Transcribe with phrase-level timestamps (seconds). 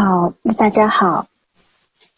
[0.00, 1.26] 好，大家好，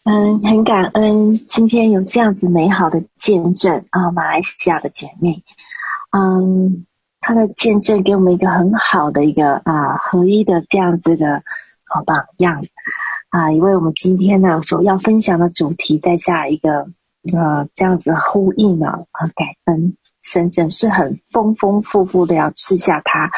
[0.03, 5.41] 嗯，很感恩今天有这样子美好的见证啊，马来西亚的姐妹，
[6.11, 6.85] 嗯，
[7.21, 11.41] 她的见证给我们一个很好的一个啊合一的这样子的
[11.83, 12.63] 好榜样。
[13.29, 16.85] 啊，因为我们今天呢所要分享的主题在下一个
[17.33, 23.31] 呃这样子呼应呢啊感恩神真是很丰丰富富的要赐下他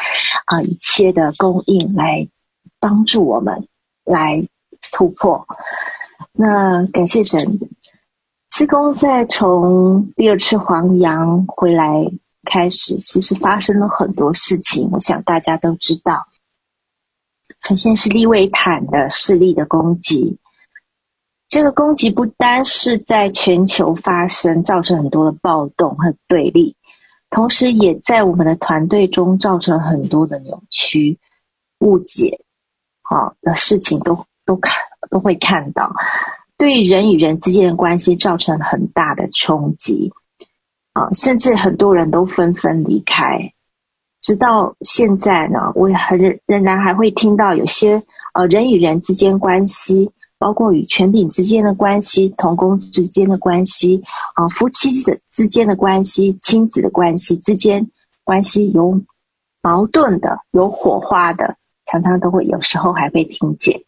[0.44, 2.28] 啊一切的供应来
[2.78, 3.68] 帮助我们。
[4.04, 4.46] 来
[4.92, 5.46] 突破。
[6.32, 7.58] 那感谢神，
[8.50, 12.10] 施工在从第二次黄洋回来
[12.44, 14.90] 开始，其实发生了很多事情。
[14.92, 16.26] 我想大家都知道，
[17.66, 20.38] 首先是利维坦的势力的攻击。
[21.48, 26.74] 这个攻击不单是在全球发生，造成很多的暴动和对立，
[27.30, 31.18] 同时也在我们的团队中造成很多的扭曲、
[31.78, 32.43] 误解。
[33.14, 34.74] 啊的事情都都看
[35.08, 35.94] 都会看到，
[36.58, 40.12] 对人与人之间的关系造成很大的冲击
[40.92, 43.52] 啊，甚至很多人都纷纷离开。
[44.20, 54.02] 直到现在呢，我也还仍仍然还会听到有些呃人与人之间关系，包括与权柄之间的关系、同工之间的关系
[54.34, 57.90] 啊、夫妻的之间的关系、亲子的关系之间
[58.24, 59.02] 关系有
[59.62, 61.56] 矛盾的、有火花的。
[61.86, 63.82] 常常都会，有时候还会听见。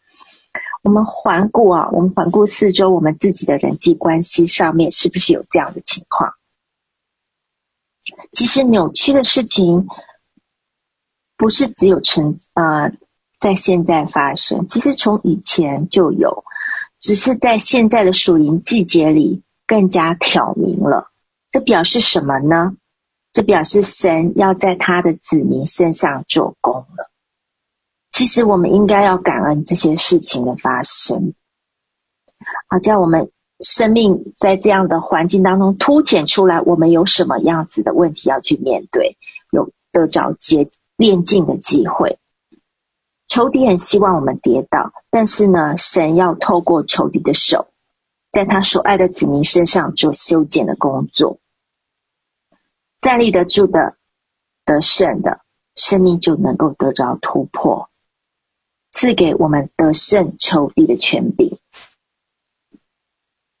[0.83, 6.33] 我们环顾啊，我们环顾四周，我们自己的人际关系上面是不是有这样的情况？
[8.31, 9.87] 其实扭曲的事情
[11.35, 12.93] 不是只有存呃
[13.39, 16.45] 在现在发生，其实从以前就有，
[17.01, 21.11] 只是在现在的属灵季节里更加挑明了。
[21.51, 22.77] 这表示什么呢？
[23.33, 27.11] 这表示神要在他的子民身上做工了。
[28.17, 31.35] 其实我们应该要感恩这些事情的发生，
[32.67, 33.29] 好叫我们
[33.59, 39.19] 生命在这样的环境当中凸显出来，我们有什么样子的问题要去面对，
[39.51, 42.17] 有得着结炼净的机会。
[43.27, 47.67] 仇敌很希望我们跌倒，但是呢，神要透过仇敌的手，
[48.31, 51.37] 在他所爱的子民身上做修剪的工作，
[52.99, 53.95] 站立得住的、
[54.65, 55.41] 得胜的
[55.75, 57.91] 生命就能够得着突破。
[58.97, 61.59] 赐给我们得胜仇敌的权柄，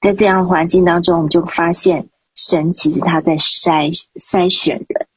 [0.01, 5.07] 在这样的环境当中，我们就发现神其实他在筛筛选人，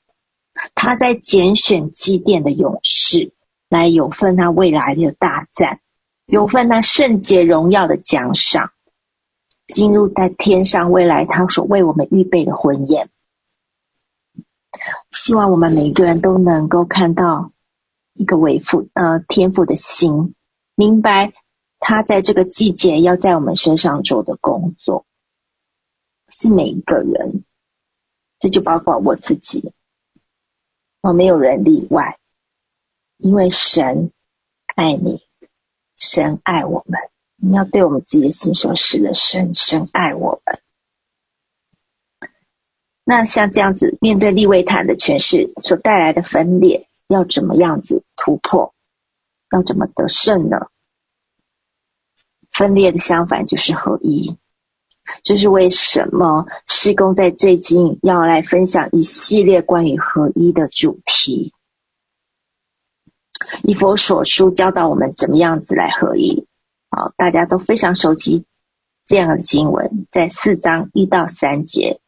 [0.75, 3.33] 他在拣选祭奠的勇士
[3.71, 5.81] 来有份他未来的大战，
[6.27, 8.73] 有份他圣洁荣耀的奖赏，
[9.67, 13.09] 进入在天上未来他所为我们预备的婚宴。
[15.13, 17.53] 希望我们每一个人都能够看到。
[18.13, 20.35] 一个为父呃天父的心，
[20.75, 21.33] 明白
[21.79, 25.07] 他在这个季节要在我们身上做的工作，
[26.29, 27.45] 是每一个人，
[28.39, 29.73] 这就包括我自己，
[31.01, 32.19] 我没有人例外，
[33.17, 34.13] 因为神
[34.75, 35.23] 爱你，
[35.97, 37.01] 神爱我们，
[37.37, 40.61] 你要对我们自己的心说：是的，神神爱我们。
[43.05, 46.87] 那像这样子面对利维坦的权势所带来的分裂。
[47.11, 48.73] 要怎么样子突破？
[49.51, 50.69] 要怎么得胜呢？
[52.53, 54.37] 分裂的相反就是合一。
[55.25, 61.53] 这是为什么事工在最近要来分享一系列关于合一的主题。
[63.65, 66.47] 以佛所书教导我们怎么样子来合一。
[66.91, 68.47] 好，大家都非常熟悉
[69.05, 72.01] 这样的经文，在四章一到三节。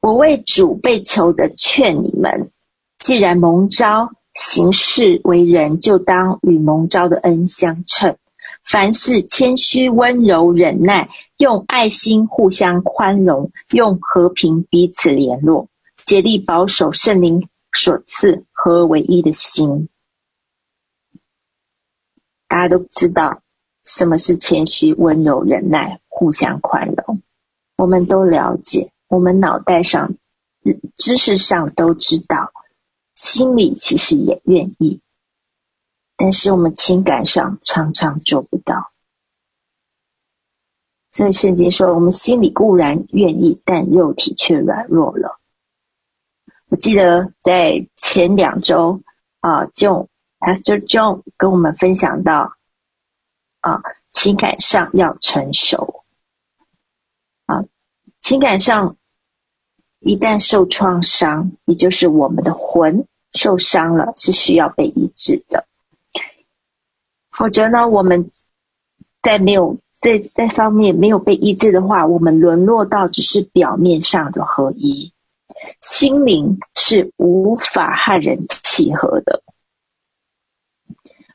[0.00, 2.50] 我为主被囚的劝你们。
[3.00, 8.18] 既然蒙召行事为人，就当与蒙召的恩相称。
[8.62, 11.08] 凡事谦虚、温柔、忍耐，
[11.38, 15.68] 用爱心互相宽容，用和平彼此联络，
[16.04, 19.88] 竭力保守圣灵所赐合而为一的心。
[22.48, 23.40] 大家都知道
[23.82, 27.22] 什么是谦虚、温柔、忍耐、互相宽容，
[27.78, 30.16] 我们都了解，我们脑袋上、
[30.98, 32.52] 知识上都知道。
[33.22, 35.02] 心里其实也愿意，
[36.16, 38.90] 但是我们情感上常常做不到。
[41.12, 45.38] 所以圣经说，我们心里固然愿意，但肉体却软弱了。
[46.68, 49.02] 我记得在前两周
[49.40, 52.54] 啊，，John，Pastor John 跟我们分享到
[53.60, 53.82] 啊，
[54.12, 56.04] 情感上要成熟
[57.44, 57.66] 啊，
[58.18, 58.96] 情感上。
[60.02, 65.66] 一旦受创伤，也就是我们的魂受伤了，是需要被医治的。
[67.30, 68.26] 否则呢，我们
[69.22, 75.12] 在没有在在方面没有被医治的话，我们沦落到只是表面上的合一，
[75.80, 79.42] 心灵是无法和人契合的。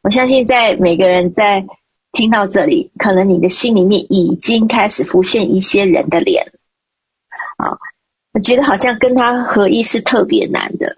[0.04, 1.66] 我相信，在每个人在
[2.12, 6.54] 听到这里，可能你的心里面已经开始浮现一些人的脸，
[7.58, 7.80] 啊，
[8.34, 10.98] 我觉得好像跟他合一是特别难的，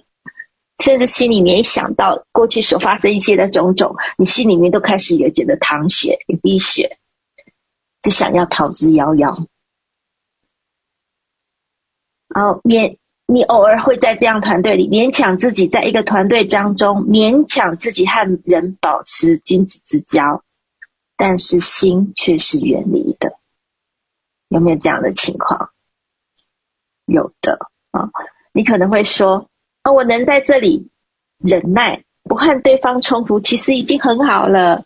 [0.80, 6.98] 甚至心里面一想到过去所发生一些的种种，你心里面都开始有觉得淌血、有滴血，
[8.02, 9.46] 就想要逃之夭夭。
[12.28, 12.98] 然后面。
[13.30, 20.46] 你偶尔会在这样团队里勉强自己，在一个团队当中勉强自己和人保持君子之交，
[21.18, 23.38] 但是心却是远离的。
[24.48, 25.72] 有没有这样的情况？
[27.06, 28.12] 有的啊，
[28.54, 29.50] 你可能会说
[29.88, 30.90] 啊，我能在这里
[31.38, 34.84] 忍耐，不和对方冲突，其实已经很好了。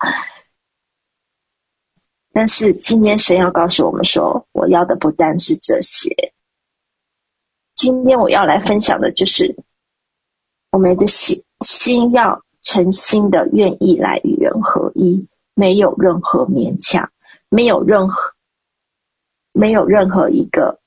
[2.31, 6.35] 但是今天神要告诉我们说，我要的不单是这些。
[7.73, 9.55] 今天我要来分享的就是
[10.69, 17.11] 我们的心，心要诚心的愿意来与人合一，没有任何勉强，
[17.49, 18.33] 没有任何
[19.51, 20.79] 没有任何一个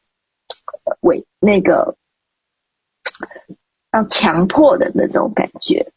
[1.01, 1.97] 为那个
[3.95, 5.93] 要强迫的那种感觉。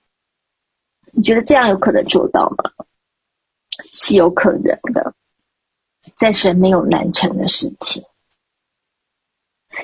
[1.12, 2.72] 你觉得这样有可能做到吗？
[3.92, 5.16] 是有可能的，
[6.16, 8.04] 在神没有难成的事情。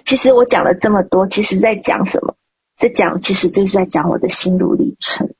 [0.03, 2.35] 其实我讲了这么多，其实在讲什么？
[2.75, 5.33] 在讲，其实就是在讲我的心路历程。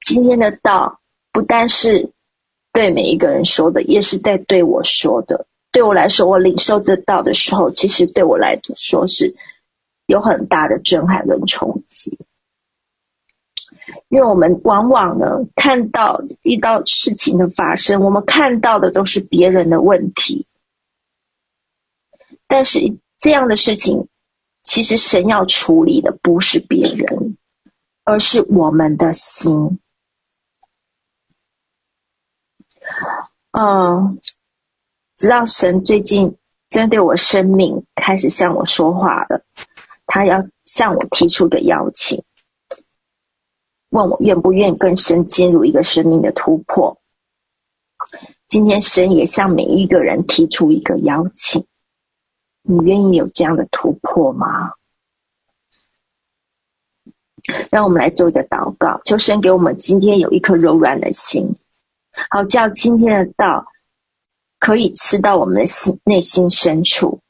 [0.00, 1.00] 今天的道
[1.32, 2.12] 不单是
[2.72, 5.46] 对每一个人说的，也是在对我说的。
[5.72, 9.34] 对我来说，我领受这道的时候，其实对我来说是
[10.12, 12.18] 有很大的震撼跟冲击。
[14.08, 20.46] 因为我们往往呢，看到遇到事情的发生，我们看到的都是别人的问题。
[22.46, 24.08] 但是这样的事情，
[24.62, 27.38] 其实神要处理的不是别人，
[28.04, 29.80] 而是我们的心。
[33.52, 34.20] 嗯，
[35.16, 36.36] 直到神最近
[36.68, 39.44] 针对我生命开始向我说话了，
[40.14, 42.22] 他要向我提出个邀请，
[43.88, 47.00] 问我愿不愿意跟神进入一个生命的突破。
[48.46, 51.64] 今天神也向每一个人提出一个邀请。
[52.60, 54.74] 你愿意有这样的突破吗？
[57.70, 61.56] 让我们来做一个祷告，求神给我们今天有一颗柔软的心，
[62.28, 63.64] 好叫今天的道
[64.58, 67.22] 可以吃到我们的心内心深处。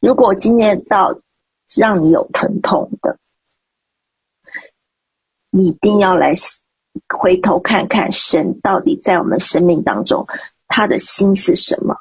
[0.00, 1.18] 如果今天的道
[1.76, 3.18] 让你有疼痛的，
[5.50, 6.34] 你一定要来
[7.08, 10.26] 回头看看神到底在我们生命当中
[10.66, 11.96] 他的心是什么。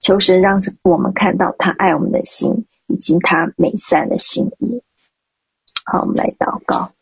[0.00, 4.82] 求神让我们看到他爱我们的心，以及他美善的心意。
[5.84, 6.92] 好，我们来祷告。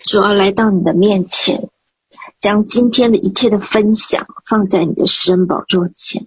[0.00, 1.68] 主要来到你的面前，
[2.40, 6.26] 将今天的一切的分享放在你的施恩宝座前，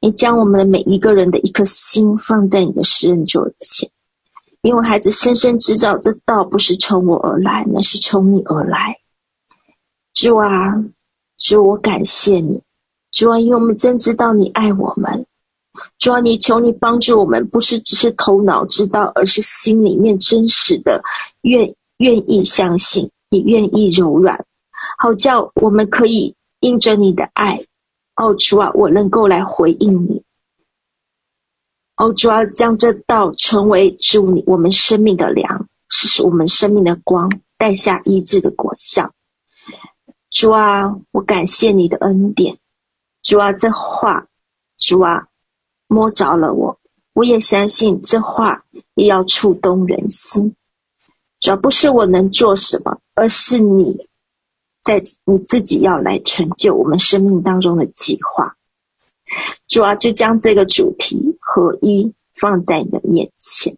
[0.00, 3.90] 你将我们的每一个人的一颗心放在你的施恩座前。
[4.60, 8.98] 因为孩子深深知道，这道不是从我而来，那是从你而来。
[10.14, 10.84] 主啊，
[11.38, 12.62] 主，我感谢你。
[13.12, 15.26] 主啊，因为我们真知道你爱我们，
[16.00, 21.04] 主啊，你求你帮助我们，不是只是头脑知道，而是心里面真实的
[21.40, 24.44] 愿愿意相信，也愿意柔软，
[24.98, 27.66] 好叫我们可以因着你的爱，
[28.20, 30.24] 哦主啊，我能够来回应你，
[31.94, 39.12] 哦主啊，将这道成为主你我们生命的粮，是我们生命的光，带下医治的果效。
[40.30, 42.58] 主啊，我感谢你的恩典。
[43.22, 44.26] 主啊，这话，
[44.78, 45.28] 主啊，
[45.86, 46.80] 摸着了我，
[47.12, 50.56] 我也相信这话也要触动人心。
[51.38, 54.08] 主要不是我能做什么，而是你
[54.88, 58.56] 在你自己要来成就我们生命当中的计划。
[59.66, 63.76] 主啊，就将这个主题合一放在你的面前。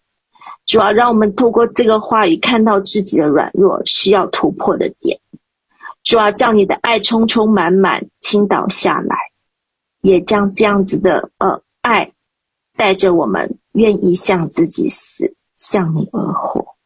[0.67, 5.19] 主啊，让我们透过这个话语看到自己的软弱，需要突破的点。
[6.05, 9.17] 主啊，叫你的爱充充满满倾倒下来。
[10.01, 12.13] 也将这样子的呃爱
[12.77, 16.77] 带着我们，愿意向自己死，向你而活，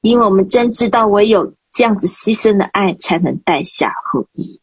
[0.00, 4.60] 因为我们真知道，唯有这样子牺牲的爱，才能带下合一。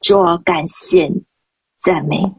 [0.00, 1.24] 主啊，感谢你，
[1.78, 2.34] 赞美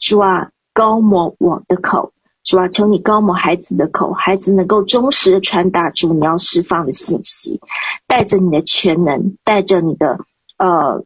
[0.00, 7.60] 主啊，高抹我的口，主啊，求你高抹孩子的口，孩子能够忠实的传达主你要释放的信息，
[8.08, 10.18] 带着你的全能，带着你的
[10.58, 11.04] 呃，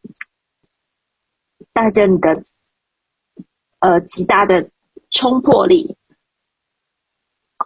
[1.75, 2.43] 带着你的
[3.81, 4.71] 呃极大的
[5.11, 5.99] 冲破力，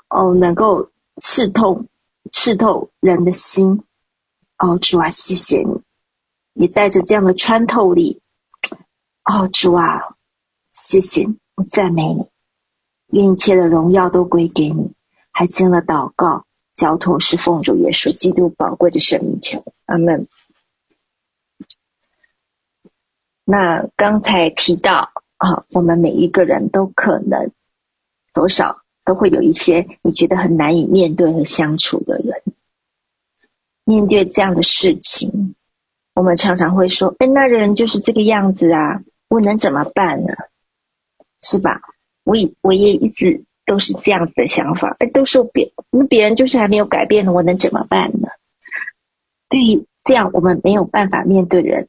[0.09, 1.87] 哦，能够刺痛
[2.29, 3.85] 刺透人的心。
[4.59, 5.83] 哦，主啊，谢谢你，
[6.53, 8.21] 也带着这样的穿透力。
[9.25, 10.17] 哦，主啊，
[10.73, 12.27] 谢谢你，我赞美你。
[13.11, 14.93] 愿一切的荣耀都归给你，
[15.31, 20.27] 还听了祷告，交托是奉主耶稣基督宝贵的圣名求，阿门。
[23.45, 27.53] 那刚才提到啊，我们每一个人都可能
[28.35, 32.21] 多少都会有一些你觉得很难以面对和相处的。
[33.89, 35.55] 面对这样的事情，
[36.15, 40.35] 我们常常会说：“哎，那人就是这个样子啊，我能怎么办呢？
[41.41, 41.81] 是吧？”
[42.23, 48.29] 我也我也一直都是这样子的想法，哎，都是别那别人就是还没有改变呢，我能怎么办呢？
[49.49, 51.89] 对于这样我们没有办法面对人，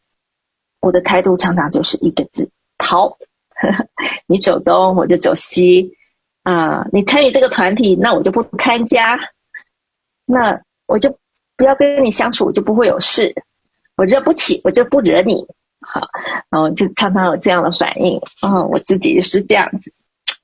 [0.79, 3.17] 我的态度常常就是一个字：逃。
[4.25, 5.97] 你走东，我就走西
[6.43, 9.19] 啊、你参与这个团体，那我就不参加，
[10.25, 11.17] 那我就
[11.59, 13.35] 不要跟你相处，我就不会有事。
[13.97, 15.45] 我惹不起，我就不惹你。
[15.81, 16.07] 好，
[16.49, 18.21] 然后就常常有这样的反应。
[18.41, 19.93] 嗯，我自己是这样子。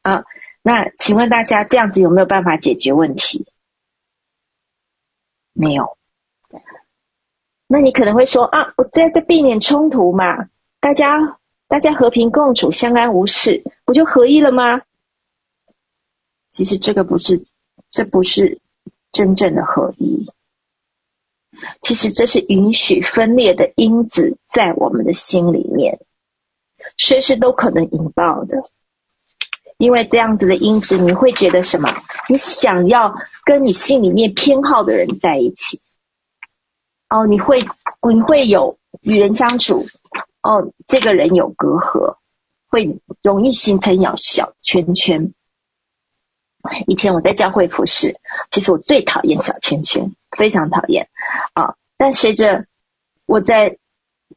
[0.02, 0.26] 啊，
[0.62, 3.48] 那请问大家这样子有没有办法解决问题？
[5.54, 5.98] 没有。
[7.66, 10.50] 那你可能会说啊，我在这避免冲突嘛，
[10.82, 14.82] 大家大家和平共处，相安无事，不就合一了吗？
[16.50, 17.42] 其实这个不是，
[17.90, 18.60] 这不是
[19.14, 20.30] 真正的合一。
[21.82, 26.00] 其实这是允许分裂的因子在我们的心里面，
[26.98, 28.64] 随时都可能引爆的。
[29.78, 31.94] 因为这样子的因子，你会觉得什么？
[32.30, 35.82] 你想要跟你心里面偏好的人在一起，
[37.10, 39.86] 哦，你会你会有与人相处，
[40.42, 42.16] 哦，这个人有隔阂，
[42.68, 45.34] 会容易形成小小圈圈。
[46.88, 48.18] 以前我在教会服侍，
[48.52, 51.10] 其实我最讨厌小圈圈，非常讨厌
[51.54, 51.76] 啊。
[51.98, 52.66] 但随着
[53.26, 53.78] 我在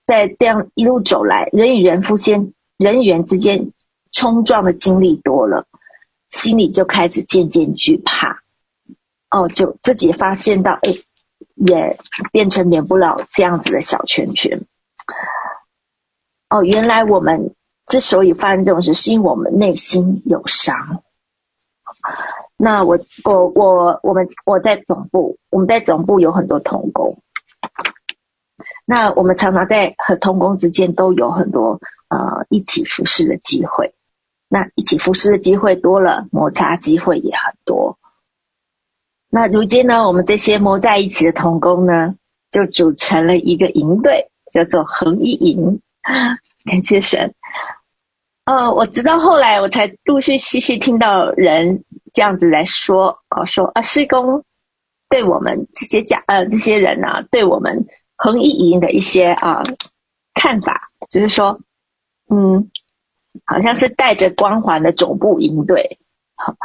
[0.07, 3.73] 在这样一路走来，人与人之间，人与人之间。
[4.11, 5.67] 冲撞的经历多了，
[6.31, 8.40] 心里就开始渐渐惧怕，
[9.28, 10.95] 哦，就自己发现到，哎，
[11.55, 11.99] 也
[12.33, 14.62] 变成免不了这样子的小圈圈。
[16.49, 17.55] 哦，原来我们
[17.87, 21.02] 之所以发生这种事，是因为我们内心有伤。
[22.61, 27.23] 那我我我我们我在总部，我们在总部有很多同工，
[28.85, 33.95] 那我们常常在和同工之间都有很多呃一起服侍的机会。
[34.49, 37.97] 那一起服侍的机会多了，摩擦机会也很多。
[39.31, 42.17] 那如今呢，我们这些磨在一起的同工呢，
[42.50, 45.81] 就组成了一个营队，叫做合一营。
[46.65, 47.35] 感谢神。
[48.45, 51.85] 呃，我直到后来我才陆续细细听到人
[52.19, 54.43] 这样子来说，哦，说啊，施工
[55.09, 59.63] 对我们这些家呃这些人啊，对我们恒一营的一些啊
[60.35, 61.61] 看法，就是说，
[62.29, 62.73] 嗯。
[63.45, 66.01] 好像是带着光环的总部营队，
[66.35, 66.57] 好，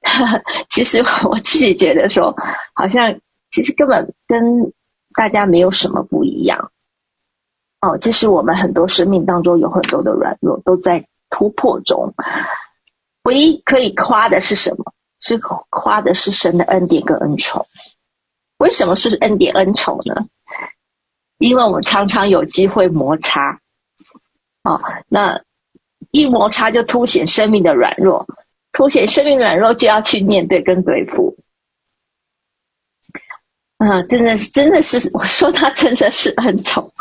[0.70, 2.34] 其实我自己觉得说，
[2.72, 3.20] 好像
[3.50, 4.72] 其实根本跟
[5.14, 6.70] 大家没有什么不一样。
[7.82, 12.14] 哦，其实我们很多生命当中有很多的软弱，都在突破中。
[13.24, 14.94] 唯一可以夸的是什么？
[15.20, 17.66] 是夸的是神的恩典跟恩宠。
[18.56, 20.26] 为什么是恩典恩宠呢？
[21.38, 23.60] 因为我们常常有机会摩擦。
[24.62, 25.42] 哦，那。
[26.10, 28.28] 一摩擦就凸显生命的软弱，
[28.70, 31.36] 凸显生命软弱就要去面对跟对付。
[33.78, 36.92] 嗯，真的是，真的是，我说他真的是恩宠。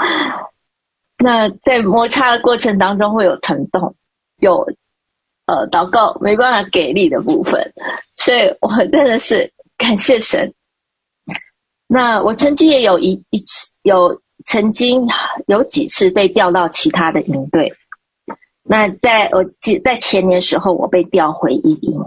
[1.19, 3.95] 那在摩擦的过程当中会有疼痛，
[4.37, 4.65] 有
[5.45, 7.73] 呃祷告没办法给力的部分，
[8.15, 10.53] 所以我真的是感谢神。
[11.87, 15.07] 那我曾经也有一一次，有曾经
[15.45, 17.73] 有几次被调到其他的营队。
[18.63, 21.99] 那在我记在前年时候，我被调回一营，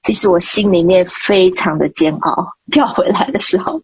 [0.00, 2.52] 其实我心里面非常的煎熬。
[2.70, 3.80] 调回来的时候，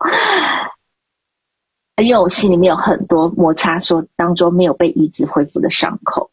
[2.00, 6.30] 因为我心里面有很多摩擦，说当中没有被医治恢复的伤口。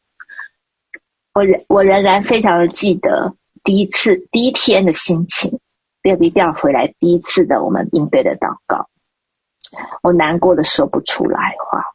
[1.33, 5.59] 我仍我仍然非常的记得第一次第一天的心情，
[6.03, 8.87] 被被调回来第一次的我们应对的祷告，
[10.03, 11.85] 我难过的说不出来话，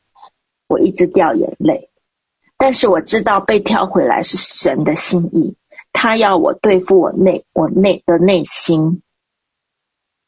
[0.66, 1.90] 我一直掉眼泪。
[2.56, 5.56] 但是我知道被挑回来是神的心意，
[5.92, 9.02] 他要我对付我内我内的内心，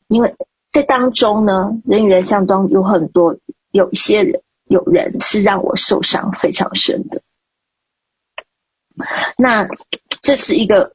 [0.07, 0.37] 因为
[0.71, 3.39] 在当中呢，人与人相中有很多，
[3.73, 7.23] 有一些人有人是让我受伤非常深的。
[9.37, 9.69] 那
[10.23, 10.95] 这是一个，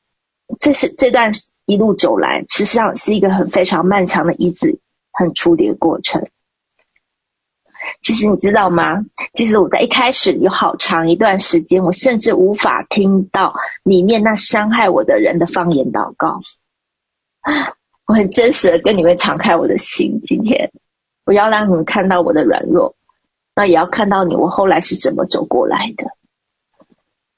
[0.60, 1.32] 这是这段
[1.66, 4.80] 一路走来，实际上是一个很非常漫长的一直、
[5.12, 6.28] 很处理的过程。
[8.02, 9.06] 其实你知道吗？
[9.34, 16.42] 其实我在一开始有好长一段时间，我甚至无法听到里面那伤害我的人的方言祷告。
[18.08, 20.72] 我很真实的跟你们敞开我的心，今天
[21.26, 22.96] 我要让你们看到我的软弱，
[23.56, 26.06] 那也要看到你我后来是怎么走过来的。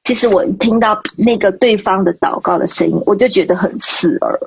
[0.07, 4.39] 其实我听到那个对方的祷告的声音，我就觉得很刺耳，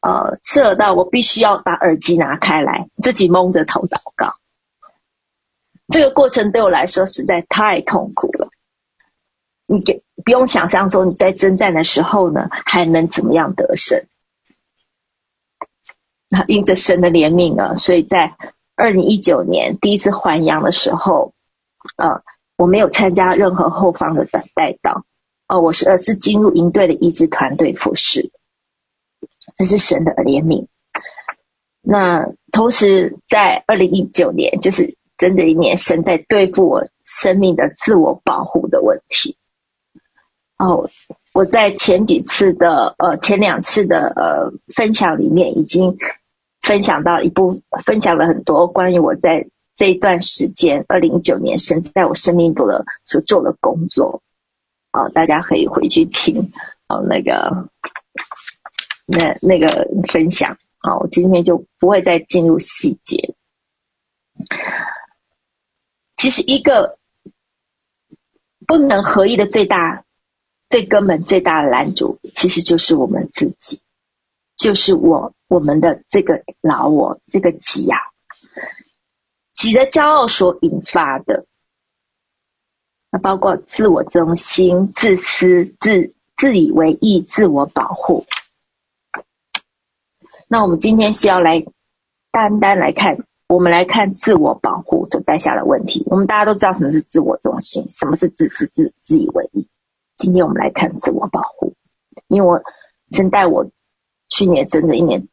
[0.00, 4.36] 呃，刺耳到我必须要把耳机拿开来，自己蒙着头祷告。
[5.88, 8.50] 这个过程对我来说实在太痛苦了。
[9.66, 14.04] 你给不用想象说你在征战的时候呢，还能怎么样得胜？
[16.28, 18.36] 那因着神的怜悯呢，所以在
[18.76, 21.34] 二零一九年第一次还阳的时候，
[21.96, 22.22] 呃，
[22.62, 25.02] 我没有参加任何后方的代祷，
[25.48, 28.30] 哦，我是而是进入营队的一支团队服侍，
[29.56, 30.66] 这是神的怜悯。
[31.80, 34.96] 那同时在二零一九年就是。
[35.18, 39.36] 真的一年，神在对付我生命的自我保护的问题。
[40.58, 40.88] 哦，
[41.32, 45.96] 我在前几次的呃前两次的呃分享里面，已经
[46.60, 49.46] 分享到一部分享了很多关于我在
[49.82, 54.22] 这一段时间，二零一九年神在我生命中的所做的工作。
[54.92, 56.52] 哦，大家可以回去听
[56.86, 57.68] 哦那个
[59.06, 60.56] 那那个分享。
[60.78, 63.34] 好，我今天就不会再进入细节。
[66.16, 66.96] 其实，一个
[68.64, 70.04] 不能合一的最大、
[70.68, 73.80] 最根本、最大的拦阻，其实就是我们自己，
[74.54, 78.11] 就是我我们的这个老我，这个己呀、啊，
[79.52, 81.46] 己的骄傲所引发的，
[83.10, 88.26] 那包括自我中心、自私、自自以为意、自我保护。
[90.48, 91.64] 那我们今天是要来
[92.30, 93.24] 单单来看。
[93.48, 96.04] 我们来看自我保护所带下的问题。
[96.06, 99.68] 我们大家都知道什么是自我中心，什么是自私自自以为意。
[100.16, 101.74] 今天我们来看自我保护，
[102.28, 102.62] 因为我
[103.10, 103.70] 曾带我
[104.30, 105.28] 去年整整一年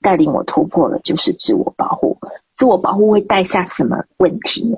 [0.00, 2.20] 带领我突破的就是自我保护。
[2.60, 4.76] 自我保护会带下什么问题呢？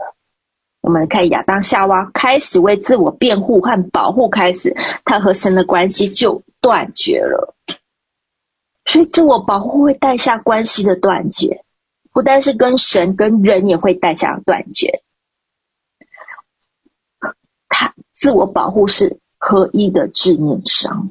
[0.82, 7.56] 我们来看亚当夏娃开始为自我辩护和保护开始，他和神的关系就断绝了。
[8.84, 11.64] 所以自我保护会带下关系的断绝。
[12.12, 15.02] 不但是跟神，跟人也会带下断绝。
[17.68, 21.10] 他自我保护是合一的致命伤。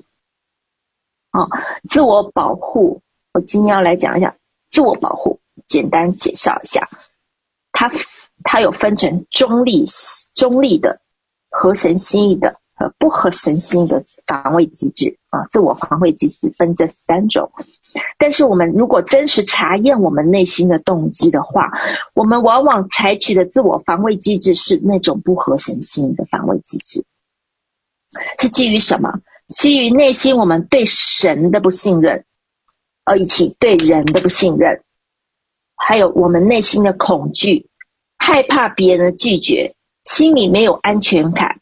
[1.31, 1.49] 啊，
[1.89, 3.01] 自我保护，
[3.33, 4.37] 我今天要来讲一下
[4.69, 5.40] 自我保护，
[5.71, 6.89] 简单介绍一下。
[7.71, 7.89] 它
[8.43, 9.85] 它有分成中立、
[10.35, 10.99] 中立的、
[11.49, 15.47] 合神心意的和不合神心意的防卫机制啊。
[15.49, 17.51] 自我防卫机制分这三种。
[18.17, 21.71] 但是我们如果真实查验我们内心的动机的话，
[22.13, 27.05] 我们往往采取的自我防卫机制是那种不合神心意的防卫机制，
[28.39, 29.21] 是基于什么？
[29.47, 32.23] 基于内心我们对神的不信任，
[33.03, 34.83] 而以及对人的不信任，
[35.83, 37.67] 还有我们内心的恐惧，
[38.15, 41.59] 害怕别人的拒绝，心里没有安全感，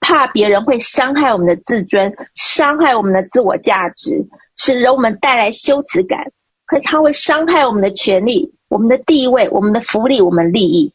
[0.00, 4.28] 怕别人会伤害我们的自尊，伤害我们的自我价值。
[4.56, 6.30] 使人我们带来羞耻感，
[6.66, 10.92] 可它会伤害我们的权利、我们的地位、我们的福利、我们利益，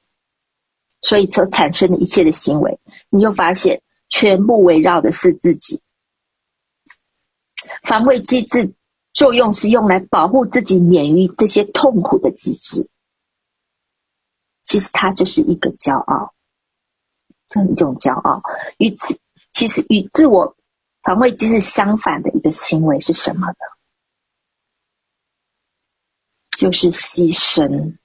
[1.01, 2.79] 所以所产生的一切的行为，
[3.09, 5.81] 你就发现全部围绕的是自己。
[7.83, 8.73] 防卫机制
[9.13, 12.89] 作用是用来保护自己免于这些痛苦的机制，
[14.63, 16.33] 其实它就是一个骄傲，
[17.47, 18.41] 这一种骄傲。
[18.77, 19.19] 与此，
[19.51, 20.55] 其实与自我。
[21.01, 23.55] 防卫机制相反的一个行为是什么呢？
[26.51, 27.97] 就是牺牲。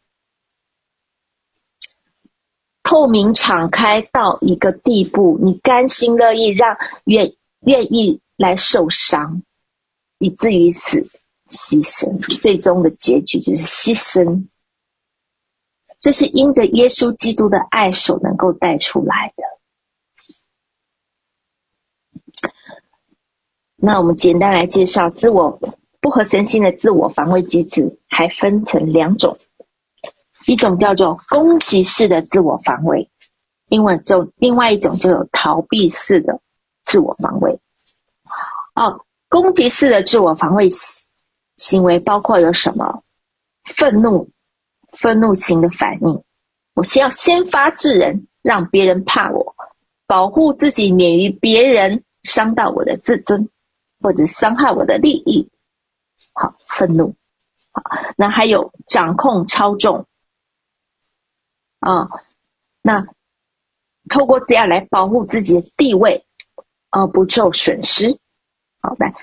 [2.84, 9.42] 透明敞开到一个地步，你甘心乐意让愿愿意来受伤，
[10.24, 11.06] 以至于死，
[11.50, 14.46] 牺牲，最终的结局就是牺牲。
[16.00, 19.44] 这是因着耶稣基督的爱所能够带出来的。
[23.76, 25.60] 那我们简单来介绍自我
[26.00, 29.36] 不合神心的自我防卫机制，还分成两种，
[30.46, 33.10] 一种叫做攻击式的自我防卫，
[33.66, 36.40] 另外就另外一种就有逃避式的
[36.82, 37.60] 自我防卫。
[38.74, 39.04] 哦，
[39.34, 40.68] 攻击式的自我防卫
[41.56, 43.02] 行为包括有什么？
[43.64, 44.30] 愤怒，
[44.92, 46.22] 愤怒型的反应，
[46.72, 49.56] 我先要先发制人，让别人怕我，
[50.06, 53.48] 保护自己免于别人伤到我的自尊，
[54.00, 55.50] 或者伤害我的利益。
[56.32, 57.16] 好，愤怒。
[57.72, 57.82] 好，
[58.16, 60.06] 那还有掌控、操纵。
[61.80, 62.08] 啊，
[62.82, 63.08] 那
[64.08, 66.24] 透过这样来保护自己的地位，
[66.90, 68.20] 而不受损失。
[68.84, 69.14] 好，来，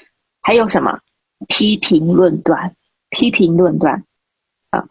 [0.42, 1.02] 还有什么？
[1.48, 2.76] 批评论断，
[3.12, 4.06] 批评论断。
[4.72, 4.88] 啊，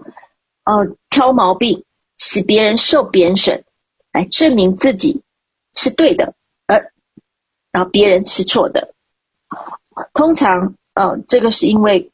[0.63, 1.85] 呃，挑毛病，
[2.19, 3.65] 使别人受贬损，
[4.13, 5.23] 来证明自己
[5.75, 6.35] 是对的，
[6.67, 6.93] 而
[7.73, 8.95] 然后别人是错的。
[10.15, 12.13] 通常，呃，这个是因为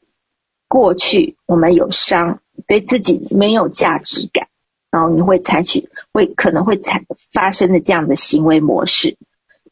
[0.67, 4.47] 过去我们有伤，对自己没有价值感，
[4.89, 9.15] 然后你会采取，会可能会采发生的这样的行为模式。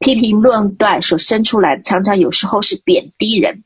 [0.06, 3.64] 批评论断所生出来，常常有时候是贬低人，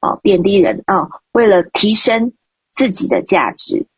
[0.00, 2.34] 哦，贬低人啊，为了提升。
[2.72, 3.88] 自己的价值。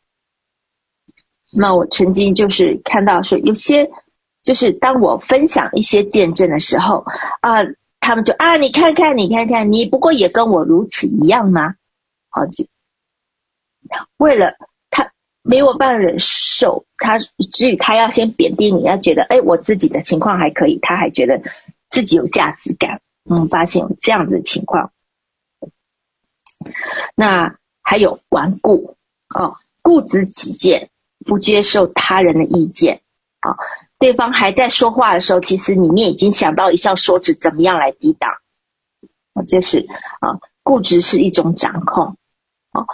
[1.52, 3.92] 那我曾经就是看到说，有些
[4.42, 7.04] 就是当我分享一些见证的时候
[7.42, 7.58] 啊，
[8.00, 11.76] 他们就啊，你看看，你看看，你不过也跟我如此一样吗？
[12.28, 12.66] 好，就
[14.16, 14.56] 为了
[15.42, 21.42] 没有办法忍受，他至于他要先贬低你，要觉得哎，我自己的情况还可以，他还觉得
[21.88, 23.00] 自己有价值感。
[23.28, 24.92] 嗯，发现有这样子的情况，
[27.14, 27.56] 那。
[27.84, 30.88] 还有顽固啊，固执己见，
[31.26, 33.02] 不接受他人的意见
[33.40, 33.56] 啊。
[33.98, 38.30] 对方还在说话的时候，其实里面已经想到一项说辞，怎么样来抵挡。
[39.48, 39.88] 这是
[40.20, 42.16] 啊，固执是一种掌控
[42.70, 42.86] 啊，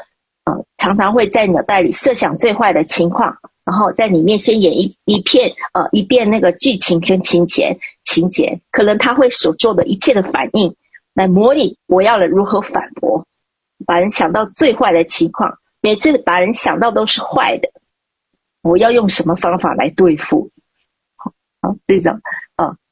[0.49, 10.75] 呃，常常会在脑袋里设想最坏的情况，然后在里面先演一一片呃一遍那个剧情跟情节情节，可能他会所做的一切的反应
[11.13, 13.27] 来模拟我要了如何反驳。
[13.85, 17.69] 把人想到最坏的情况，每次把人想到都是坏的，
[18.63, 20.51] 我要用什么方法来对付？
[21.61, 22.23] 好，这种，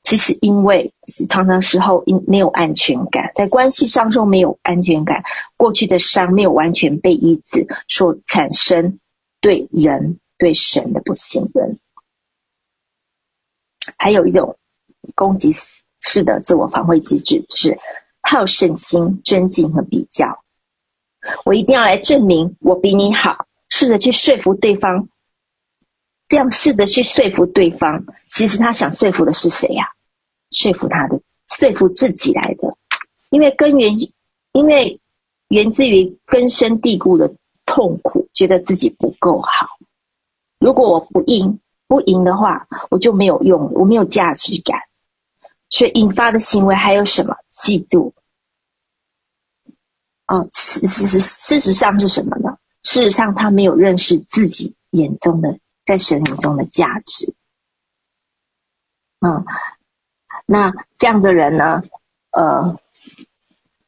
[0.07, 5.25] 其实因为是常常时候因没有安全感，在关系上中没有安全感，
[5.57, 9.01] 过去的伤没有完全被医治，所产生
[9.41, 11.81] 对人对神的不信任。
[13.99, 14.57] 还有一种
[15.17, 15.51] 攻击
[15.99, 17.81] 式的自我防卫机制，就是
[18.23, 20.45] 好胜心、争竞和比较。
[21.45, 25.09] 我一定要来证明我比你好，试着去说服对方。
[26.29, 29.96] 这样试着去说服对方，其实他想说服的是谁呀？
[30.57, 31.21] 说服他的，
[31.57, 32.77] 说服自己来的。
[33.31, 33.97] 因为根源，
[34.53, 35.01] 因为
[35.49, 39.79] 源自于根深蒂固的痛苦，觉得自己不够好。
[40.59, 44.81] 如果我不赢，不赢的话，我就没有用，我没有价值感。
[45.69, 47.37] 所以引发的行为还有什么？
[47.53, 48.13] 嫉妒。
[50.27, 52.59] 哦，事实事实上是什么呢？
[52.83, 57.35] 事实上，他没有认识自己眼中的在神眼中的价值。
[59.21, 59.45] 嗯，
[60.47, 61.83] 那这样的人呢，
[62.31, 62.79] 呃，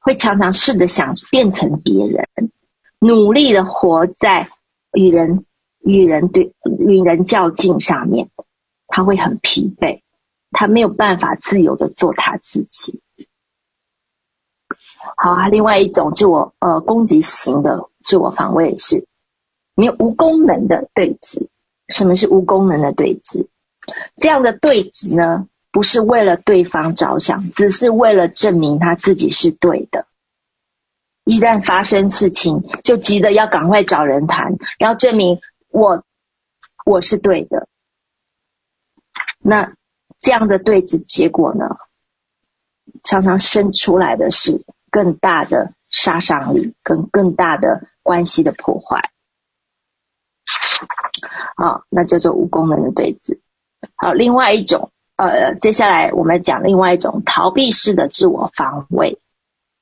[0.01, 2.27] 会常常试着想变成别人，
[2.99, 4.51] 努力的活在
[4.93, 5.47] 与人
[5.79, 8.29] 与人对与人较劲上面，
[8.89, 10.01] 他会很疲惫，
[10.51, 13.01] 他没有办法自由的做他自己。
[15.17, 19.07] 好啊，另外一种自我呃攻击型的自我防卫是
[19.75, 21.47] 没有无功能的对峙。
[21.89, 23.47] 什么是无功能的对峙？
[24.17, 30.09] 这样的对峙呢，不是为了对方着想，只是为了证明他自己是对的。
[31.23, 35.39] 一旦发生事情，就急着要赶快找人谈，要证明
[35.69, 36.03] 我
[36.85, 37.69] 我是对的。
[39.39, 39.73] 那
[40.19, 41.77] 这样的对峙结果呢，
[43.05, 44.65] 常常生出来的是。
[44.91, 49.13] 更大的杀伤力，跟更大的关系的破坏。
[51.57, 53.39] 好，那叫做无功能的对峙。
[53.95, 59.19] 好，另外一种，呃，接下来我们讲另外一种逃避式的自我防卫，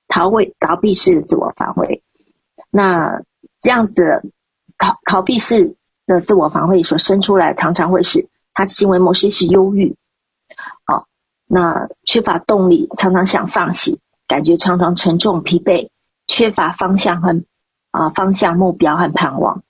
[0.08, 2.02] 逃避逃避式的自我防卫。
[2.70, 3.22] 那
[3.60, 4.32] 这样子
[4.78, 9.96] 逃逃避式的自我防卫所生出来，常常会是他行为模式是忧郁，
[10.84, 11.06] 好，
[11.46, 14.00] 那缺乏动力，常常想放弃。
[14.26, 15.90] 感觉常常沉重、疲惫，
[16.26, 17.44] 缺乏方向和
[17.90, 19.62] 啊方向、目标和盼望。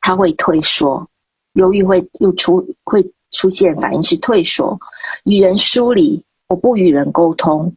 [0.00, 1.08] 他会退缩，
[1.52, 4.78] 忧郁会又出会出现反应是退缩，
[5.24, 6.24] 与人疏离。
[6.48, 7.76] 我不与人沟通，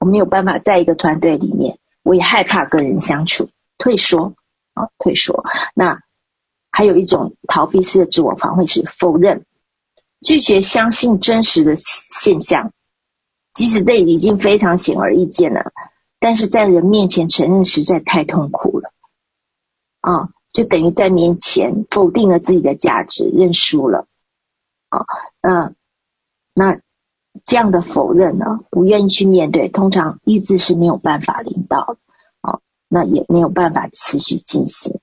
[0.00, 4.34] 我没有办法在一个团队里面，我也害怕跟人相处，退缩
[4.74, 5.44] 啊退缩。
[5.72, 6.00] 那
[6.72, 9.44] 还有一种逃避式的自我防卫是否认，
[10.20, 12.72] 拒绝相信真实的现象。
[13.54, 15.72] 即使这已经非常显而易见了，
[16.18, 18.92] 但是在人面前承认实在太痛苦了，
[20.00, 24.06] 啊，就等于在面前否定了自己的价值，认输了，
[24.88, 25.06] 啊，
[25.40, 25.74] 那，
[26.54, 26.80] 那
[27.44, 31.98] 这样的否认呢，不愿意去面对，通常意志是没有办法领导的，
[32.40, 35.00] 啊，那也没有办法持续进行。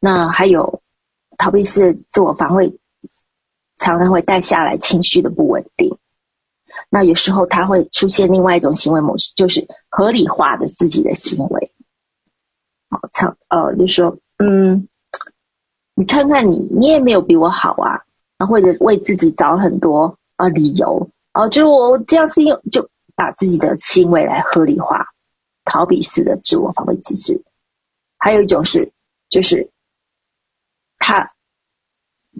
[0.00, 0.82] 那还有
[1.38, 2.78] 逃避式自我防卫，
[3.76, 5.98] 常常会带下来情绪的不稳定。
[6.90, 11.72] 那有时候他会出现另外一种行为模式，就是合理化的自己的行为。
[12.90, 14.88] 好，常呃，就说，嗯，
[15.96, 18.04] 你看看你，你也没有比我好啊，
[18.36, 25.08] 啊，或者为自己找很多啊理由，哦，就我这样是因为就把自己的行为来合理化，
[25.64, 27.42] 逃避式的自我防卫机制。
[28.18, 28.92] 还有一种是，
[29.30, 29.70] 就是
[30.98, 31.32] 他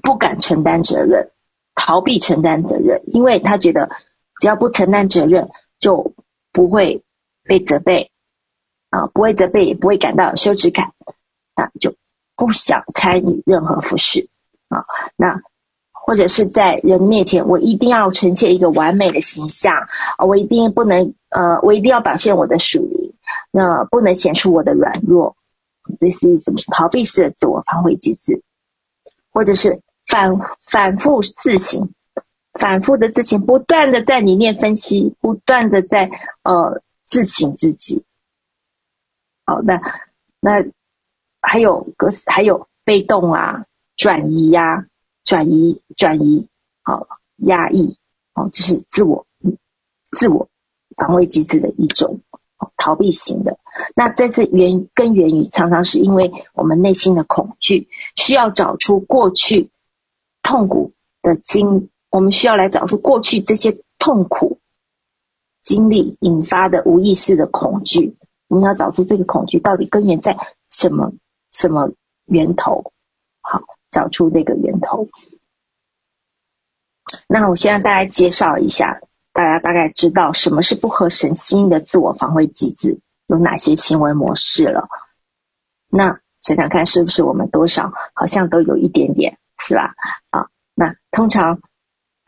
[0.03, 1.33] 不敢承担责任，
[1.75, 3.91] 逃避承担责任，因为他觉得。
[4.39, 6.13] 只要不承担责任，就
[6.53, 7.03] 不会
[7.45, 8.11] 被责备
[8.91, 10.93] 啊，不会责备，也不会感到羞耻感，
[11.55, 11.95] 那就
[12.37, 14.29] 不想参与任何服事
[14.69, 14.85] 啊。
[15.17, 15.43] 那
[15.93, 23.15] 或者是在人面前，我一定要呈现一个完美的形象，我一定不能呃，我一定要表现我的属灵，
[23.51, 25.37] 那不能显出我的软弱。
[25.99, 28.43] 这是一种逃避式的自我防卫机制，
[29.33, 31.91] 或者是反反复自省。
[32.59, 36.11] 反复的自省，不断的在里面分析，不断的在
[36.43, 38.07] 呃自省自己。
[39.45, 39.79] 好，那
[40.41, 40.65] 那
[41.49, 44.87] 还有个还有被动啊，转移呀、
[45.23, 46.49] 转移转移，
[46.83, 47.07] 好
[47.37, 47.97] 压抑，
[48.35, 49.27] 哦，这是自我
[50.11, 50.49] 自我
[50.97, 52.21] 防卫机制的一种
[52.77, 53.59] 逃避型的。
[53.95, 59.71] 那这次源根源于常常是因为我们内心的恐惧，需要找出过去
[60.43, 61.91] 痛苦的经。
[62.11, 64.59] 我们需要来找出过去这些痛苦
[65.63, 68.17] 经历引发的无意识的恐惧。
[68.49, 70.39] 我们要找出这个恐惧到底根源在
[70.71, 71.13] 什么
[71.57, 71.93] 什么
[72.27, 72.93] 源头？
[73.41, 75.09] 好，找出这个源头。
[77.29, 79.01] 那我先让大家介绍一下，
[79.33, 84.89] 大家大概知道什么是不合神心意的自我防卫机制，有哪些行为模式了。
[85.89, 89.95] 那想想看，是不是我们多少好像都有一点点，是吧？
[90.31, 91.61] 啊，那通常。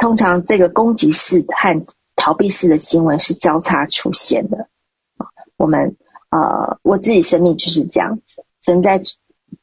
[0.00, 4.68] 通常这个攻击式和逃避式的行为是交叉出现的。
[5.56, 5.96] 我们
[6.30, 8.44] 呃，我自己生命就是这样子。
[8.68, 9.02] 正在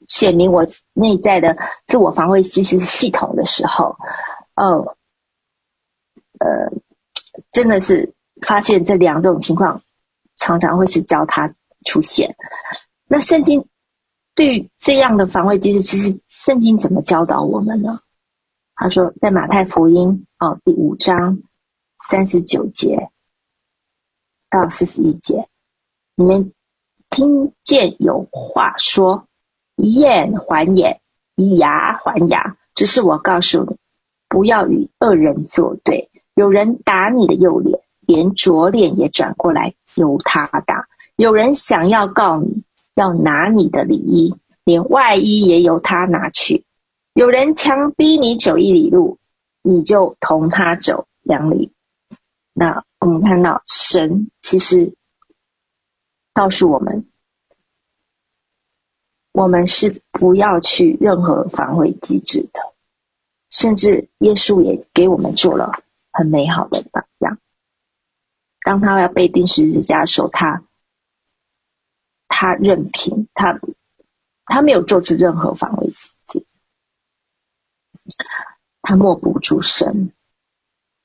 [0.08, 3.98] 显明我内在的自我防卫机制系统的时候，
[4.56, 4.98] 呃
[6.40, 6.72] 呃，
[7.52, 9.84] 真的是发现这两种情况
[10.40, 11.54] 常常会是交叉
[11.86, 12.36] 出现。
[13.06, 13.68] 那圣经
[14.34, 18.00] 对于这样的防卫机制，其实圣经怎么教导我们呢？
[18.74, 21.44] 他说，在马太福音哦第五章
[22.10, 23.12] 三十九节
[24.50, 25.48] 到四十一节，
[26.16, 26.54] 你们
[27.16, 29.26] 听见有话说
[29.78, 31.00] ：“以眼还眼，
[31.38, 33.78] 以牙还牙。”只是我告诉你，
[34.28, 36.10] 不要与恶人作对。
[36.34, 42.64] 有人打你的右脸，连左脸也转过来由他打；有人想要告你，
[42.96, 46.66] 要拿你的里衣，连外衣也由他拿去。
[47.14, 49.20] 有人强逼你走一里路，
[49.62, 51.72] 你就同他走两里。
[52.52, 54.96] 那我们看到神其实
[56.36, 57.10] 告诉我们，
[59.32, 62.74] 我们是不要去任何防卫机制的，
[63.50, 67.40] 甚至耶稣也给我们做了很美好的榜样。
[68.60, 70.62] 当他要被钉十字架的时候，他
[72.28, 73.62] 他任凭他
[74.44, 75.96] 他没有做出任何防卫机
[76.28, 76.46] 制。
[78.82, 80.12] 他默不出声，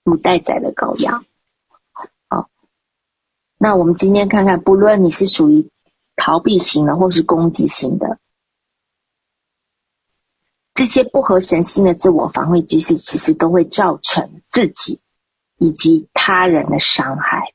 [0.03, 1.25] 如待宰的羔羊。
[3.63, 5.69] 那我们今天看看，不论你是属于
[6.17, 8.19] 逃避型的，或是攻击型的，
[10.73, 15.03] 这些不合神心的自我防卫机制，其实都会造成自己
[15.59, 17.53] 以及他人的伤害。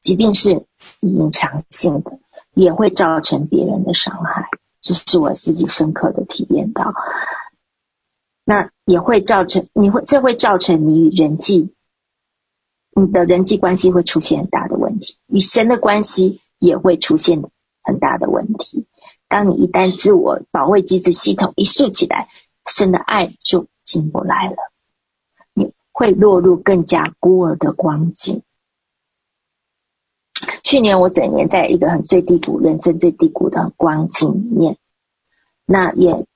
[0.00, 0.64] 即便是
[1.00, 2.18] 隐藏性的，
[2.54, 4.48] 也会造成别人的伤害。
[4.80, 6.94] 这是我自己深刻的体验到。
[8.46, 11.74] 那也会造成你会，这会造成你与人际，
[12.94, 17.42] 你的人际关系会出现很大的问题，与神的关系也会出现
[17.82, 18.86] 很大的问题。
[19.28, 22.28] 当你一旦自我保卫机制系统一竖起来，
[22.66, 24.56] 神的爱就进不来了，
[25.54, 28.42] 你会落入更加孤儿的光景。
[30.62, 34.76] 去年我整年在一个很最低谷、人生最低谷的光景里面，
[35.64, 36.26] 那也。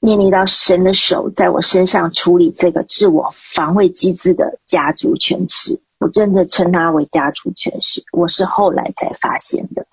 [0.00, 8.04] 面临到神的手在我身上处理这个自我防卫机制的家族权势，我真的称它为家族权势。
[8.12, 9.86] 我是后来才发现的。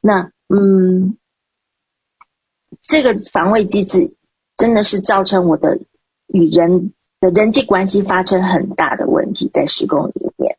[0.00, 1.18] 那嗯，
[2.82, 4.14] 这个防卫机制
[4.56, 5.78] 真的是造成我的
[6.26, 10.56] 与人的人际关系发生很大的问题，在施工里面，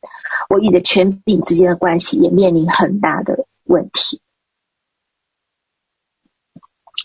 [0.50, 4.22] 我与的权柄之间的关系也面临很大的问题。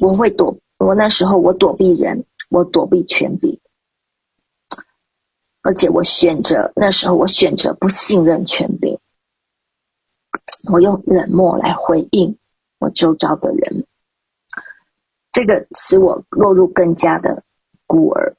[0.01, 0.59] 我会躲。
[0.79, 3.61] 我那时候，我躲避人，我躲避权柄，
[5.63, 8.99] 而且我选择那时候，我选择不信任权柄，
[10.71, 12.37] 我用冷漠来回应
[12.79, 13.87] 我周遭的人，
[15.33, 17.45] 这个使我落入更加的
[17.87, 18.37] 孤儿。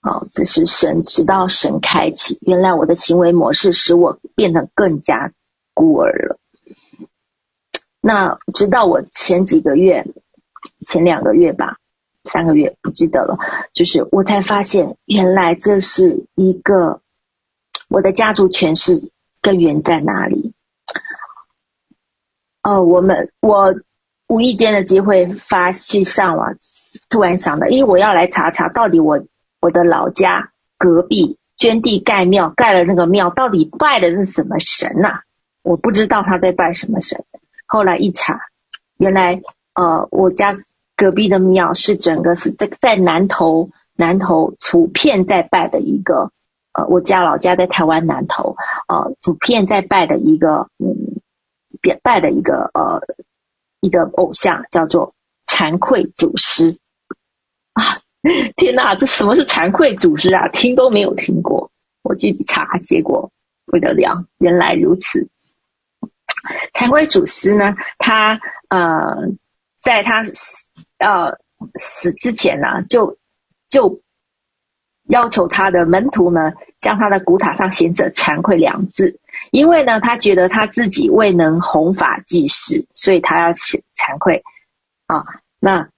[0.00, 5.32] 哦，这是神，直到神开启，原来我的行为模式使我变得更加
[5.74, 6.38] 孤儿了。
[8.00, 10.06] 那直到我前几个月。
[10.84, 11.78] 前两个月吧，
[12.26, 13.38] 三个月不记得了。
[13.72, 17.00] 就是我才发现，原来这是一个
[17.88, 19.10] 我的家族权势
[19.40, 20.52] 根源在哪里？
[22.62, 23.74] 哦，我们我
[24.26, 26.56] 无意间的机会发去上网，
[27.08, 29.24] 突然想到，因为我要来查查到底我
[29.60, 35.20] 我的老家隔壁捐地盖庙盖了那个庙，到底拜的是什么神呐、
[35.62, 37.24] 我不知道他在拜什么神。
[37.66, 38.40] 后来一查，
[38.98, 39.40] 原来。
[39.78, 40.58] 呃，我家
[40.96, 46.32] 隔壁的庙是整个是在在南投南投普遍在拜的一个，
[46.72, 48.56] 呃，我家老家在台湾南投，
[48.88, 51.20] 呃，普遍在拜的一个，嗯，
[51.82, 53.02] 拜拜的一个呃
[53.80, 55.14] 一个偶像叫做
[55.46, 56.78] 惭愧祖师
[57.74, 58.00] 啊！
[58.56, 60.48] 天哪，这什么是惭愧祖师啊？
[60.48, 61.70] 听都没有听过，
[62.02, 63.30] 我去查，结果
[63.66, 65.28] 不得了，原来如此。
[66.72, 69.36] 惭愧祖师呢，他呃。
[69.86, 70.68] 在他死
[70.98, 71.38] 呃
[71.76, 73.18] 死之前呢、啊，就
[73.68, 74.00] 就
[75.08, 79.20] 要求他的门徒呢，将他的古塔上写着“惭愧”两字，
[79.52, 84.42] 因为呢，他觉得他自己未能弘法济世，所以他要写“惭愧”
[85.06, 85.24] 啊。
[85.60, 85.88] 那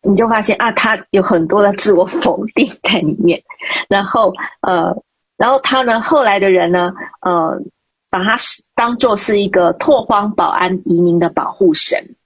[0.00, 3.42] 你就发现啊，他有很多的自我否定在里面。
[3.90, 5.02] 然后呃，
[5.36, 7.60] 然后他呢，后来的人呢，呃，
[8.08, 8.38] 把他
[8.74, 12.16] 当做是一个拓荒保安移民的保护神。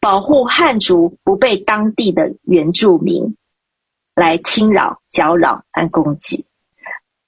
[0.00, 3.36] 保护汉族不被当地的原住民
[4.14, 6.46] 来侵扰、搅扰和攻击。